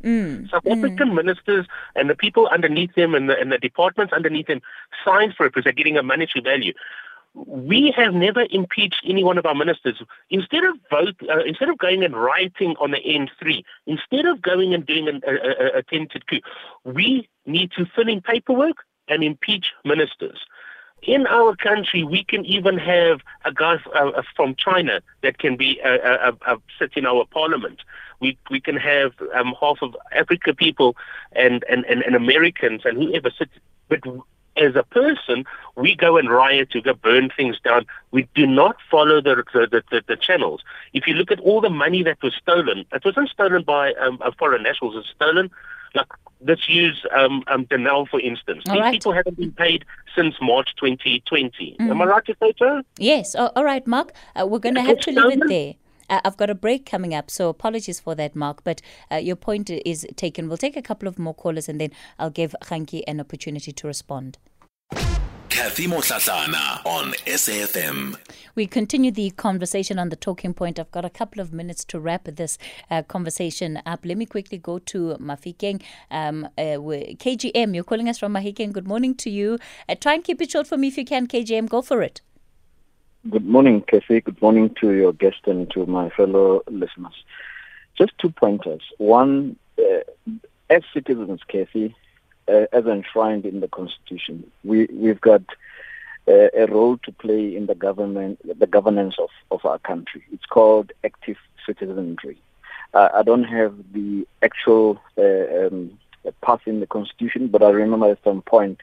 Mm, 0.03 0.49
South 0.49 0.63
mm. 0.63 0.77
African 0.77 1.15
ministers 1.15 1.65
and 1.95 2.09
the 2.09 2.15
people 2.15 2.47
underneath 2.47 2.93
them 2.95 3.15
and 3.15 3.29
the, 3.29 3.39
and 3.39 3.51
the 3.51 3.57
departments 3.57 4.13
underneath 4.13 4.47
them 4.47 4.61
sign 5.05 5.33
for 5.35 5.45
it 5.45 5.49
because 5.49 5.63
they're 5.63 5.73
getting 5.73 5.97
a 5.97 6.03
monetary 6.03 6.43
value. 6.43 6.73
we 7.33 7.93
have 7.95 8.13
never 8.13 8.45
impeached 8.49 9.01
any 9.07 9.23
one 9.23 9.37
of 9.37 9.45
our 9.45 9.55
ministers. 9.55 10.01
Instead 10.29 10.63
of 10.65 10.75
vote, 10.89 11.15
uh, 11.29 11.43
instead 11.45 11.69
of 11.69 11.77
going 11.77 12.03
and 12.03 12.15
rioting 12.15 12.75
on 12.79 12.91
the 12.91 12.97
N3, 12.97 13.63
instead 13.85 14.25
of 14.25 14.41
going 14.41 14.73
and 14.73 14.85
doing 14.85 15.07
an 15.07 15.21
a, 15.27 15.33
a, 15.33 15.77
attempted 15.79 16.27
coup, 16.27 16.41
we 16.83 17.29
need 17.45 17.71
to 17.73 17.85
fill 17.95 18.09
in 18.09 18.21
paperwork 18.21 18.77
and 19.07 19.23
impeach 19.23 19.67
ministers. 19.85 20.39
In 21.03 21.27
our 21.27 21.55
country, 21.55 22.03
we 22.03 22.23
can 22.23 22.45
even 22.45 22.77
have 22.77 23.21
a 23.45 23.53
guy 23.53 23.77
uh, 23.95 24.21
from 24.35 24.55
China 24.55 25.01
that 25.21 25.37
can 25.37 25.55
be 25.55 25.79
uh, 25.83 25.87
uh, 25.89 26.31
uh, 26.45 26.57
sit 26.77 26.91
in 26.95 27.05
our 27.05 27.25
parliament. 27.25 27.79
We 28.19 28.37
we 28.49 28.59
can 28.59 28.75
have 28.75 29.13
um, 29.33 29.55
half 29.59 29.77
of 29.81 29.95
Africa 30.11 30.53
people 30.53 30.97
and, 31.31 31.63
and, 31.69 31.85
and, 31.85 32.01
and 32.01 32.15
Americans 32.15 32.81
and 32.83 32.97
whoever 32.97 33.31
sit. 33.37 33.49
But 33.87 34.01
as 34.57 34.75
a 34.75 34.83
person, 34.83 35.45
we 35.75 35.95
go 35.95 36.17
and 36.17 36.29
riot, 36.29 36.71
we 36.73 36.81
go 36.81 36.93
burn 36.93 37.29
things 37.35 37.57
down. 37.63 37.85
We 38.11 38.27
do 38.35 38.45
not 38.45 38.75
follow 38.91 39.21
the 39.21 39.43
the, 39.53 39.81
the, 39.89 40.03
the 40.05 40.17
channels. 40.17 40.61
If 40.93 41.07
you 41.07 41.13
look 41.13 41.31
at 41.31 41.39
all 41.39 41.61
the 41.61 41.69
money 41.69 42.03
that 42.03 42.21
was 42.21 42.33
stolen, 42.35 42.85
it 42.91 43.05
wasn't 43.05 43.29
stolen 43.29 43.63
by 43.63 43.93
um, 43.93 44.19
foreign 44.37 44.63
nationals. 44.63 45.05
Stolen. 45.15 45.49
Like 45.95 46.07
let's 46.41 46.67
use 46.69 47.05
um, 47.15 47.43
um, 47.47 47.65
Denel 47.65 48.07
for 48.07 48.19
instance. 48.19 48.63
All 48.67 48.75
These 48.75 48.81
right. 48.81 48.93
people 48.93 49.13
haven't 49.13 49.37
been 49.37 49.51
paid 49.51 49.85
since 50.15 50.35
March 50.41 50.69
2020. 50.77 51.77
Mm. 51.79 51.89
Am 51.89 52.01
I 52.01 52.05
right 52.05 52.25
to 52.25 52.35
say 52.41 52.53
so? 52.57 52.81
Yes. 52.97 53.35
Oh, 53.37 53.51
all 53.55 53.63
right, 53.63 53.85
Mark. 53.85 54.13
Uh, 54.35 54.45
we're 54.45 54.59
going 54.59 54.75
to 54.75 54.81
have 54.81 54.99
to 55.01 55.11
leave 55.11 55.41
it 55.41 55.47
there. 55.47 55.73
Uh, 56.09 56.21
I've 56.25 56.37
got 56.37 56.49
a 56.49 56.55
break 56.55 56.85
coming 56.85 57.13
up, 57.13 57.29
so 57.29 57.49
apologies 57.49 57.99
for 57.99 58.15
that, 58.15 58.35
Mark. 58.35 58.63
But 58.63 58.81
uh, 59.11 59.17
your 59.17 59.35
point 59.35 59.69
is 59.69 60.07
taken. 60.15 60.47
We'll 60.47 60.57
take 60.57 60.75
a 60.75 60.81
couple 60.81 61.07
of 61.07 61.19
more 61.19 61.35
callers 61.35 61.69
and 61.69 61.79
then 61.79 61.91
I'll 62.17 62.31
give 62.31 62.55
Kganki 62.63 63.03
an 63.07 63.19
opportunity 63.19 63.71
to 63.71 63.87
respond. 63.87 64.37
Kathy 65.59 65.87
Motlatlana 65.87 66.85
on 66.85 67.11
SAFM. 67.25 68.15
We 68.55 68.65
continue 68.65 69.11
the 69.11 69.31
conversation 69.31 69.99
on 69.99 70.07
the 70.07 70.15
talking 70.15 70.53
point. 70.53 70.79
I've 70.79 70.89
got 70.91 71.03
a 71.03 71.09
couple 71.09 71.41
of 71.41 71.51
minutes 71.51 71.83
to 71.91 71.99
wrap 71.99 72.23
this 72.23 72.57
uh, 72.89 73.03
conversation 73.03 73.81
up. 73.85 74.05
Let 74.05 74.17
me 74.17 74.25
quickly 74.25 74.57
go 74.57 74.79
to 74.79 75.17
Mafikeng. 75.19 75.81
Um, 76.11 76.45
uh, 76.57 76.79
KGM, 77.19 77.75
you're 77.75 77.83
calling 77.83 78.07
us 78.07 78.17
from 78.17 78.35
Mahikeng. 78.35 78.71
Good 78.71 78.87
morning 78.87 79.15
to 79.15 79.29
you. 79.29 79.59
Uh, 79.89 79.95
try 79.95 80.13
and 80.13 80.23
keep 80.23 80.41
it 80.41 80.49
short 80.49 80.65
for 80.65 80.77
me 80.77 80.87
if 80.87 80.97
you 80.97 81.03
can, 81.03 81.27
KGM. 81.27 81.67
Go 81.67 81.81
for 81.81 82.01
it. 82.01 82.21
Good 83.29 83.45
morning, 83.45 83.83
Kathy. 83.85 84.21
Good 84.21 84.41
morning 84.41 84.73
to 84.79 84.91
your 84.91 85.11
guest 85.11 85.41
and 85.45 85.69
to 85.71 85.85
my 85.85 86.09
fellow 86.11 86.63
listeners. 86.69 87.25
Just 87.97 88.13
two 88.17 88.29
pointers. 88.29 88.83
One, 88.97 89.57
uh, 89.77 90.39
as 90.69 90.83
citizens, 90.93 91.41
Kathy, 91.49 91.97
uh, 92.49 92.65
as 92.71 92.85
enshrined 92.85 93.45
in 93.45 93.59
the 93.59 93.67
Constitution, 93.67 94.49
we, 94.63 94.87
we've 94.91 95.21
got 95.21 95.43
uh, 96.27 96.47
a 96.55 96.65
role 96.67 96.97
to 96.97 97.11
play 97.11 97.55
in 97.55 97.65
the 97.65 97.75
government, 97.75 98.39
the 98.59 98.67
governance 98.67 99.15
of, 99.19 99.29
of 99.51 99.65
our 99.65 99.79
country. 99.79 100.23
It's 100.31 100.45
called 100.45 100.91
active 101.03 101.37
citizenry. 101.65 102.37
Uh, 102.93 103.09
I 103.13 103.23
don't 103.23 103.43
have 103.43 103.75
the 103.93 104.27
actual 104.41 104.99
uh, 105.17 105.67
um, 105.67 105.97
path 106.41 106.61
in 106.65 106.79
the 106.79 106.87
Constitution, 106.87 107.47
but 107.47 107.61
I 107.61 107.69
remember 107.69 108.11
at 108.11 108.23
some 108.23 108.41
point 108.41 108.79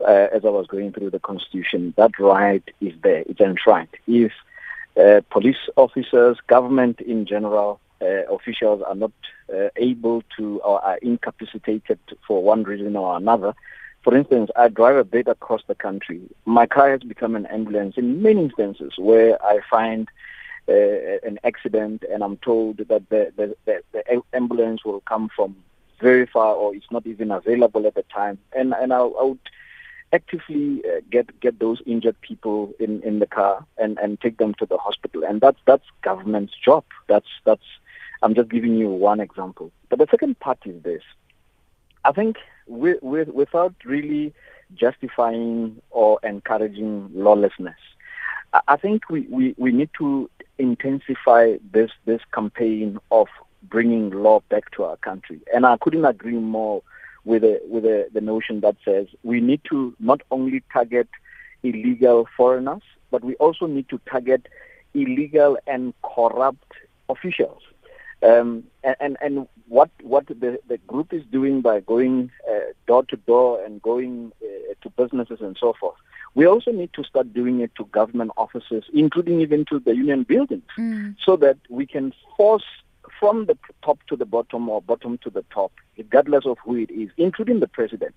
uh, 0.00 0.28
as 0.32 0.44
I 0.44 0.50
was 0.50 0.66
going 0.66 0.92
through 0.92 1.10
the 1.10 1.18
Constitution, 1.18 1.94
that 1.96 2.18
right 2.18 2.62
is 2.80 2.94
there. 3.02 3.24
It's 3.26 3.40
enshrined. 3.40 3.88
If 4.06 4.32
uh, 4.96 5.22
police 5.30 5.56
officers, 5.76 6.38
government 6.46 7.00
in 7.00 7.26
general, 7.26 7.80
uh, 8.00 8.32
officials 8.32 8.82
are 8.86 8.94
not 8.94 9.12
uh, 9.52 9.68
able 9.76 10.22
to 10.36 10.60
or 10.60 10.82
are 10.84 10.98
incapacitated 10.98 11.98
for 12.26 12.42
one 12.42 12.62
reason 12.64 12.96
or 12.96 13.16
another. 13.16 13.54
For 14.02 14.16
instance, 14.16 14.50
I 14.56 14.68
drive 14.68 14.96
a 14.96 15.04
bit 15.04 15.28
across 15.28 15.62
the 15.66 15.74
country. 15.74 16.20
My 16.44 16.66
car 16.66 16.90
has 16.90 17.00
become 17.00 17.34
an 17.34 17.46
ambulance 17.46 17.96
in 17.96 18.22
many 18.22 18.42
instances 18.44 18.92
where 18.96 19.42
I 19.44 19.60
find 19.68 20.08
uh, 20.68 20.72
an 21.26 21.38
accident 21.44 22.04
and 22.10 22.22
I'm 22.22 22.36
told 22.38 22.78
that 22.78 23.08
the, 23.08 23.32
the, 23.36 23.56
the, 23.64 23.82
the 23.92 24.22
ambulance 24.32 24.84
will 24.84 25.00
come 25.00 25.28
from 25.34 25.56
very 26.00 26.26
far 26.26 26.54
or 26.54 26.74
it's 26.74 26.90
not 26.90 27.06
even 27.06 27.30
available 27.30 27.86
at 27.86 27.94
the 27.94 28.04
time. 28.04 28.38
And, 28.52 28.72
and 28.74 28.92
I, 28.92 28.98
I 28.98 29.24
would 29.24 29.40
actively 30.12 30.82
uh, 30.84 31.00
get 31.10 31.38
get 31.40 31.58
those 31.58 31.82
injured 31.86 32.20
people 32.20 32.72
in, 32.78 33.02
in 33.02 33.18
the 33.18 33.26
car 33.26 33.64
and, 33.76 33.98
and 33.98 34.20
take 34.20 34.38
them 34.38 34.54
to 34.54 34.66
the 34.66 34.78
hospital. 34.78 35.24
And 35.24 35.40
that's 35.40 35.58
that's 35.66 35.84
government's 36.02 36.54
job. 36.64 36.84
That's 37.08 37.28
that's 37.44 37.64
I'm 38.22 38.34
just 38.34 38.48
giving 38.48 38.76
you 38.76 38.88
one 38.88 39.20
example. 39.20 39.70
But 39.88 39.98
the 39.98 40.06
second 40.10 40.38
part 40.40 40.58
is 40.64 40.82
this. 40.82 41.02
I 42.04 42.12
think 42.12 42.36
we, 42.66 42.94
we, 43.02 43.24
without 43.24 43.74
really 43.84 44.34
justifying 44.74 45.80
or 45.90 46.18
encouraging 46.22 47.10
lawlessness, 47.14 47.78
I, 48.52 48.60
I 48.68 48.76
think 48.76 49.08
we, 49.08 49.22
we, 49.30 49.54
we 49.58 49.72
need 49.72 49.90
to 49.98 50.30
intensify 50.58 51.56
this 51.72 51.90
this 52.04 52.20
campaign 52.32 52.98
of 53.10 53.28
bringing 53.62 54.10
law 54.10 54.40
back 54.48 54.70
to 54.72 54.84
our 54.84 54.96
country. 54.98 55.40
And 55.54 55.66
I 55.66 55.76
couldn't 55.76 56.04
agree 56.04 56.38
more 56.38 56.82
with 57.24 57.42
the, 57.42 57.60
with 57.68 57.82
the, 57.84 58.08
the 58.12 58.20
notion 58.20 58.60
that 58.60 58.76
says 58.84 59.06
we 59.22 59.40
need 59.40 59.60
to 59.70 59.94
not 60.00 60.22
only 60.30 60.62
target 60.72 61.08
illegal 61.62 62.26
foreigners, 62.36 62.82
but 63.10 63.24
we 63.24 63.34
also 63.36 63.66
need 63.66 63.88
to 63.88 64.00
target 64.10 64.46
illegal 64.94 65.58
and 65.66 65.92
corrupt 66.02 66.72
officials. 67.08 67.62
Um, 68.22 68.64
and, 68.82 69.16
and, 69.20 69.46
what 69.68 69.90
what 70.02 70.26
the, 70.26 70.58
the 70.66 70.78
group 70.86 71.12
is 71.12 71.22
doing 71.30 71.60
by 71.60 71.80
going 71.80 72.30
uh, 72.50 72.72
door 72.86 73.04
to 73.04 73.16
door 73.16 73.62
and 73.62 73.82
going 73.82 74.32
uh, 74.42 74.74
to 74.80 74.90
businesses 74.90 75.40
and 75.42 75.56
so 75.60 75.74
forth, 75.78 75.94
we 76.34 76.46
also 76.46 76.72
need 76.72 76.92
to 76.94 77.04
start 77.04 77.32
doing 77.34 77.60
it 77.60 77.70
to 77.76 77.84
government 77.86 78.30
offices, 78.36 78.84
including 78.94 79.40
even 79.40 79.66
to 79.66 79.78
the 79.78 79.94
union 79.94 80.22
buildings, 80.22 80.62
Mm. 80.78 81.16
so 81.22 81.36
that 81.36 81.58
we 81.68 81.84
can 81.86 82.14
force 82.36 82.64
from 83.20 83.46
the 83.46 83.58
top 83.82 83.98
to 84.08 84.16
the 84.16 84.24
bottom 84.26 84.68
or 84.68 84.80
bottom 84.80 85.18
to 85.18 85.30
the 85.30 85.44
top, 85.50 85.72
regardless 85.96 86.46
of 86.46 86.56
who 86.64 86.76
it 86.76 86.90
is, 86.90 87.10
including 87.16 87.60
the 87.60 87.68
president, 87.68 88.14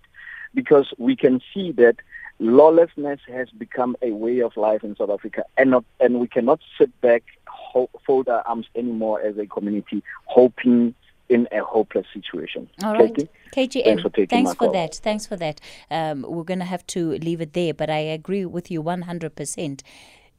because 0.54 0.94
we 0.98 1.16
can 1.16 1.42
see 1.54 1.72
that 1.74 1.96
lawlessness 2.40 3.20
has 3.28 3.50
become 3.52 3.96
a 4.02 4.12
way 4.12 4.40
of 4.40 4.56
life 4.58 4.84
in 4.84 4.96
South 4.96 5.10
Africa, 5.10 5.44
and 5.58 5.72
not, 5.72 5.86
and 6.00 6.20
we 6.20 6.28
cannot 6.28 6.60
sit 6.78 6.92
back, 7.02 7.24
ho- 7.72 7.90
fold 8.06 8.28
our 8.28 8.42
arms 8.48 8.68
anymore 8.76 9.22
as 9.22 9.38
a 9.38 9.46
community, 9.46 10.04
hoping 10.26 10.94
in 11.30 11.48
a 11.52 11.60
hopeless 11.64 12.06
situation. 12.14 12.70
All 12.84 12.94
right. 12.94 13.16
Katie? 13.16 13.30
KGM, 13.56 13.84
Thanks 13.86 14.02
for 14.02 14.10
taking 14.10 14.44
my 14.44 14.54
for 14.54 14.72
that. 14.74 14.96
Thanks 14.96 15.26
for 15.26 15.38
that. 15.38 15.62
Um, 15.90 16.26
we're 16.28 16.44
going 16.44 16.60
to 16.60 16.66
have 16.66 16.86
to 16.88 17.12
leave 17.12 17.40
it 17.42 17.54
there, 17.54 17.74
but 17.74 17.90
I 17.90 18.00
agree 18.00 18.46
with 18.46 18.70
you 18.70 18.84
100%. 18.84 19.82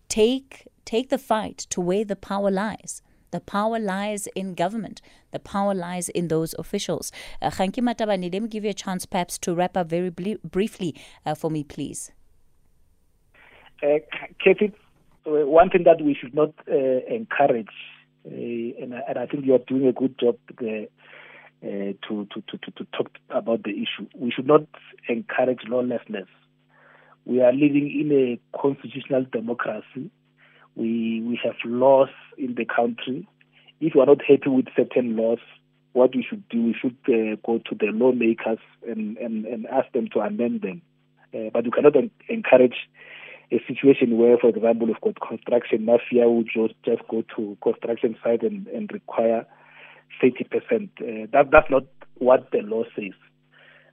Take, 0.08 0.68
take 0.84 1.08
the 1.08 1.18
fight 1.18 1.58
to 1.70 1.80
where 1.80 2.04
the 2.04 2.16
power 2.16 2.50
lies. 2.50 3.00
The 3.30 3.40
power 3.40 3.78
lies 3.78 4.26
in 4.34 4.52
government. 4.52 5.00
The 5.30 5.38
power 5.38 5.74
lies 5.74 6.10
in 6.10 6.28
those 6.28 6.54
officials. 6.58 7.10
Uh, 7.40 7.48
Kganki 7.48 7.80
Matabane, 7.80 8.30
let 8.30 8.42
me 8.42 8.48
give 8.48 8.64
you 8.64 8.70
a 8.70 8.74
chance 8.74 9.06
perhaps 9.06 9.38
to 9.38 9.54
wrap 9.54 9.74
up 9.74 9.88
very 9.88 10.10
bli- 10.10 10.38
briefly 10.44 10.94
uh, 11.24 11.34
for 11.34 11.50
me, 11.50 11.64
please. 11.64 12.12
Uh, 13.82 13.98
Kathy, 14.44 14.66
uh, 14.66 14.81
one 15.24 15.70
thing 15.70 15.84
that 15.84 16.00
we 16.02 16.14
should 16.14 16.34
not 16.34 16.50
uh, 16.70 17.00
encourage, 17.08 17.68
uh, 18.26 18.30
and, 18.82 18.94
I- 18.94 19.02
and 19.08 19.18
I 19.18 19.26
think 19.26 19.44
you 19.46 19.54
are 19.54 19.58
doing 19.66 19.86
a 19.86 19.92
good 19.92 20.18
job 20.18 20.36
uh, 20.60 20.66
uh, 20.66 21.92
to, 22.08 22.26
to, 22.32 22.42
to, 22.48 22.58
to, 22.58 22.70
to 22.76 22.84
talk 22.96 23.10
about 23.30 23.62
the 23.62 23.70
issue. 23.70 24.08
We 24.16 24.30
should 24.30 24.46
not 24.46 24.62
encourage 25.08 25.60
lawlessness. 25.68 26.26
We 27.24 27.40
are 27.40 27.52
living 27.52 27.88
in 28.00 28.10
a 28.12 28.58
constitutional 28.58 29.24
democracy. 29.30 30.10
We 30.74 31.22
we 31.24 31.38
have 31.44 31.54
laws 31.64 32.08
in 32.36 32.54
the 32.56 32.64
country. 32.64 33.28
If 33.80 33.94
you 33.94 34.00
are 34.00 34.06
not 34.06 34.22
happy 34.26 34.48
with 34.48 34.66
certain 34.76 35.16
laws, 35.16 35.38
what 35.92 36.14
we 36.16 36.24
should 36.28 36.48
do, 36.48 36.62
we 36.64 36.74
should 36.80 36.96
uh, 37.08 37.36
go 37.46 37.58
to 37.58 37.74
the 37.78 37.86
lawmakers 37.92 38.58
and, 38.88 39.16
and, 39.18 39.44
and 39.44 39.66
ask 39.66 39.92
them 39.92 40.08
to 40.14 40.20
amend 40.20 40.62
them. 40.62 40.82
Uh, 41.34 41.50
but 41.52 41.64
you 41.64 41.70
cannot 41.70 41.94
en- 41.96 42.10
encourage 42.28 42.74
a 43.52 43.60
situation 43.68 44.16
where, 44.16 44.38
for 44.38 44.48
example, 44.48 44.86
we've 44.86 45.00
got 45.00 45.20
construction 45.20 45.84
mafia 45.84 46.24
who 46.24 46.44
just 46.44 46.74
just 46.84 47.06
go 47.08 47.22
to 47.36 47.56
construction 47.62 48.16
site 48.24 48.42
and, 48.42 48.66
and 48.68 48.90
require 48.92 49.46
30%. 50.22 50.40
Uh, 50.40 51.26
that 51.32 51.50
that's 51.50 51.70
not 51.70 51.84
what 52.18 52.50
the 52.50 52.58
law 52.58 52.84
says. 52.96 53.12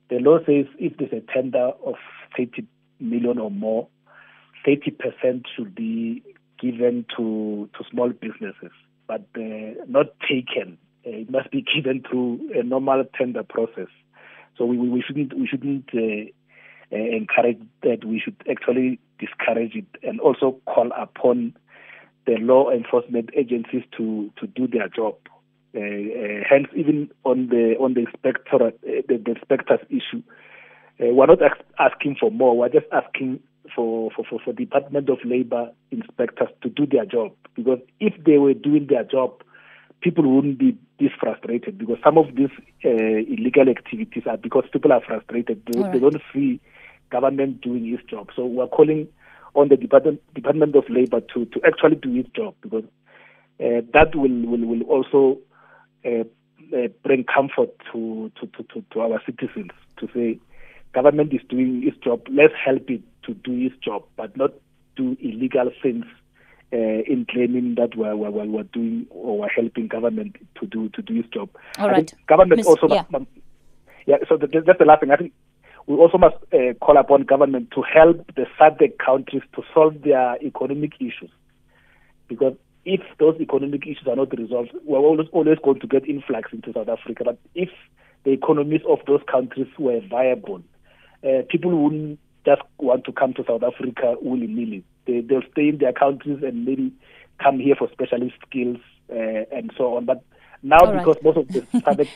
The 0.09 0.17
law 0.19 0.39
says 0.39 0.65
if 0.79 0.97
there's 0.97 1.11
a 1.11 1.33
tender 1.33 1.71
of 1.85 1.95
30 2.37 2.65
million 2.99 3.37
or 3.37 3.51
more, 3.51 3.87
30% 4.65 5.43
should 5.55 5.75
be 5.75 6.23
given 6.61 7.05
to 7.17 7.69
to 7.77 7.83
small 7.91 8.09
businesses, 8.09 8.71
but 9.07 9.25
uh, 9.35 9.85
not 9.87 10.07
taken. 10.21 10.77
Uh, 11.05 11.11
it 11.11 11.29
must 11.29 11.51
be 11.51 11.65
given 11.75 12.03
through 12.09 12.39
a 12.57 12.63
normal 12.63 13.03
tender 13.17 13.43
process. 13.43 13.87
So 14.57 14.65
we 14.65 14.77
we, 14.77 15.01
shouldn't 15.05 15.33
we 15.37 15.47
shouldn't 15.47 15.89
uh, 16.91 16.95
encourage 16.95 17.59
that. 17.83 18.05
We 18.05 18.19
should 18.19 18.35
actually 18.49 18.99
discourage 19.19 19.75
it 19.75 19.87
and 20.03 20.19
also 20.19 20.59
call 20.65 20.91
upon 20.97 21.53
the 22.25 22.37
law 22.37 22.69
enforcement 22.71 23.29
agencies 23.35 23.83
to 23.97 24.31
to 24.39 24.47
do 24.47 24.67
their 24.67 24.87
job. 24.87 25.15
Uh, 25.75 25.79
uh, 25.79 26.43
hence, 26.49 26.67
even 26.75 27.09
on 27.25 27.47
the 27.47 27.75
on 27.79 27.93
the 27.93 28.01
inspectorate, 28.01 28.79
uh, 28.87 29.01
the, 29.07 29.17
the 29.17 29.31
inspectors 29.31 29.79
issue, 29.89 30.23
uh, 30.99 31.13
we're 31.13 31.27
not 31.27 31.41
ask, 31.41 31.57
asking 31.77 32.15
for 32.19 32.31
more. 32.31 32.57
We're 32.57 32.69
just 32.69 32.87
asking 32.91 33.39
for, 33.75 34.09
for, 34.15 34.25
for, 34.29 34.39
for 34.43 34.53
Department 34.53 35.09
of 35.09 35.19
Labor 35.23 35.71
inspectors 35.91 36.49
to 36.61 36.69
do 36.69 36.85
their 36.85 37.05
job 37.05 37.33
because 37.55 37.79
if 37.99 38.13
they 38.23 38.37
were 38.37 38.53
doing 38.53 38.87
their 38.89 39.03
job, 39.03 39.43
people 40.01 40.27
wouldn't 40.35 40.57
be 40.57 40.77
this 40.99 41.11
frustrated 41.19 41.77
because 41.77 41.97
some 42.03 42.17
of 42.17 42.35
these 42.35 42.49
uh, 42.85 42.89
illegal 42.89 43.69
activities 43.69 44.23
are 44.27 44.37
because 44.37 44.65
people 44.71 44.91
are 44.91 45.01
frustrated. 45.05 45.61
They, 45.71 45.79
All 45.79 45.91
they 45.91 45.99
don't 45.99 46.21
see 46.33 46.59
government 47.09 47.61
doing 47.61 47.91
its 47.93 48.03
job. 48.09 48.29
So 48.35 48.45
we're 48.45 48.67
calling 48.67 49.07
on 49.55 49.69
the 49.69 49.77
Department 49.77 50.21
Department 50.33 50.75
of 50.75 50.83
Labor 50.89 51.21
to, 51.33 51.45
to 51.45 51.61
actually 51.65 51.95
do 51.95 52.15
its 52.15 52.29
job 52.29 52.55
because 52.61 52.83
uh, 53.59 53.81
that 53.93 54.15
will, 54.15 54.45
will, 54.45 54.65
will 54.65 54.83
also 54.83 55.39
uh, 56.05 56.23
uh, 56.75 56.87
bring 57.03 57.25
comfort 57.25 57.69
to, 57.91 58.31
to, 58.39 58.47
to, 58.63 58.83
to, 58.93 59.01
our 59.01 59.21
citizens 59.25 59.71
to 59.97 60.07
say 60.13 60.39
government 60.93 61.33
is 61.33 61.41
doing 61.49 61.83
its 61.85 61.97
job. 61.97 62.21
Let's 62.29 62.53
help 62.63 62.89
it 62.89 63.01
to 63.23 63.33
do 63.33 63.53
its 63.53 63.75
job, 63.83 64.03
but 64.15 64.35
not 64.37 64.51
do 64.95 65.17
illegal 65.19 65.71
things 65.81 66.05
uh, 66.71 66.77
in 66.77 67.25
claiming 67.29 67.75
that 67.75 67.95
we're, 67.95 68.15
we're, 68.15 68.45
we're 68.45 68.63
doing 68.63 69.07
or 69.09 69.39
we're 69.39 69.49
helping 69.49 69.87
government 69.87 70.35
to 70.59 70.67
do 70.67 70.89
to 70.89 71.01
do 71.01 71.19
its 71.19 71.29
job. 71.29 71.49
All 71.77 71.89
right. 71.89 72.13
government 72.27 72.57
Miss- 72.57 72.67
also 72.67 72.87
yeah. 72.87 73.03
yeah. 74.05 74.17
So 74.27 74.37
that, 74.37 74.51
that's 74.51 74.79
the 74.79 74.85
last 74.85 75.01
thing. 75.01 75.11
I 75.11 75.17
think 75.17 75.33
we 75.89 75.95
also 75.95 76.19
must 76.19 76.35
uh, 76.53 76.75
call 76.79 76.97
upon 76.97 77.23
government 77.23 77.71
to 77.71 77.81
help 77.81 78.23
the 78.35 78.45
SADC 78.59 78.99
countries 79.03 79.41
to 79.55 79.63
solve 79.73 80.03
their 80.03 80.37
economic 80.43 80.93
issues 80.99 81.31
because 82.27 82.53
if 82.85 83.01
those 83.17 83.35
economic 83.41 83.87
issues 83.87 84.07
are 84.07 84.15
not 84.15 84.37
resolved, 84.37 84.69
we're 84.85 84.99
always, 84.99 85.27
always 85.31 85.57
going 85.63 85.79
to 85.79 85.87
get 85.87 86.07
influx 86.07 86.53
into 86.53 86.71
South 86.73 86.89
Africa. 86.89 87.23
But 87.25 87.39
if 87.55 87.69
the 88.23 88.31
economies 88.31 88.81
of 88.87 88.99
those 89.07 89.21
countries 89.29 89.65
were 89.79 89.99
viable, 90.07 90.61
uh, 91.23 91.41
people 91.49 91.75
wouldn't 91.75 92.19
just 92.45 92.61
want 92.77 93.05
to 93.05 93.11
come 93.11 93.33
to 93.33 93.43
South 93.47 93.63
Africa 93.63 94.13
willy 94.21 94.45
nilly. 94.45 94.83
They, 95.07 95.21
they'll 95.21 95.41
stay 95.51 95.69
in 95.69 95.79
their 95.79 95.93
countries 95.93 96.43
and 96.43 96.65
maybe 96.65 96.93
come 97.43 97.59
here 97.59 97.75
for 97.75 97.89
specialist 97.91 98.35
skills 98.47 98.77
uh, 99.11 99.49
and 99.51 99.71
so 99.75 99.97
on. 99.97 100.05
But 100.05 100.23
now, 100.61 100.79
All 100.79 100.93
right. 100.93 101.05
because 101.05 101.23
most 101.23 101.37
of 101.37 101.47
the 101.47 101.61
SADC 101.81 102.07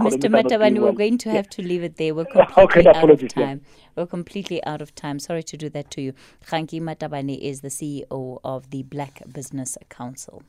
uh, 0.00 0.04
Mr. 0.04 0.20
doing 0.20 0.74
we're 0.76 0.82
well- 0.84 0.92
going 0.92 1.18
to 1.18 1.28
Yeah. 1.28 1.34
have 1.36 1.48
to 1.50 1.62
leave 1.62 1.82
it 1.82 1.96
there. 1.96 2.14
We're 2.14 2.26
Okay, 2.56 2.82
completely 2.82 2.86
out 2.86 2.96
of 2.96 2.96
apologies, 3.02 3.30
yeah. 3.36 3.46
time. 3.46 3.60
We're 3.96 4.06
completely 4.06 4.64
out 4.64 4.80
of 4.82 4.94
time. 4.94 5.18
Sorry 5.18 5.42
to 5.42 5.56
do 5.56 5.68
that 5.70 5.90
to 5.92 6.00
you. 6.00 6.12
Kganki 6.46 6.80
Matabane 6.80 7.36
is 7.38 7.60
the 7.60 7.68
CEO 7.68 8.38
of 8.44 8.70
the 8.70 8.82
Black 8.84 9.22
Business 9.32 9.76
Council. 9.88 10.42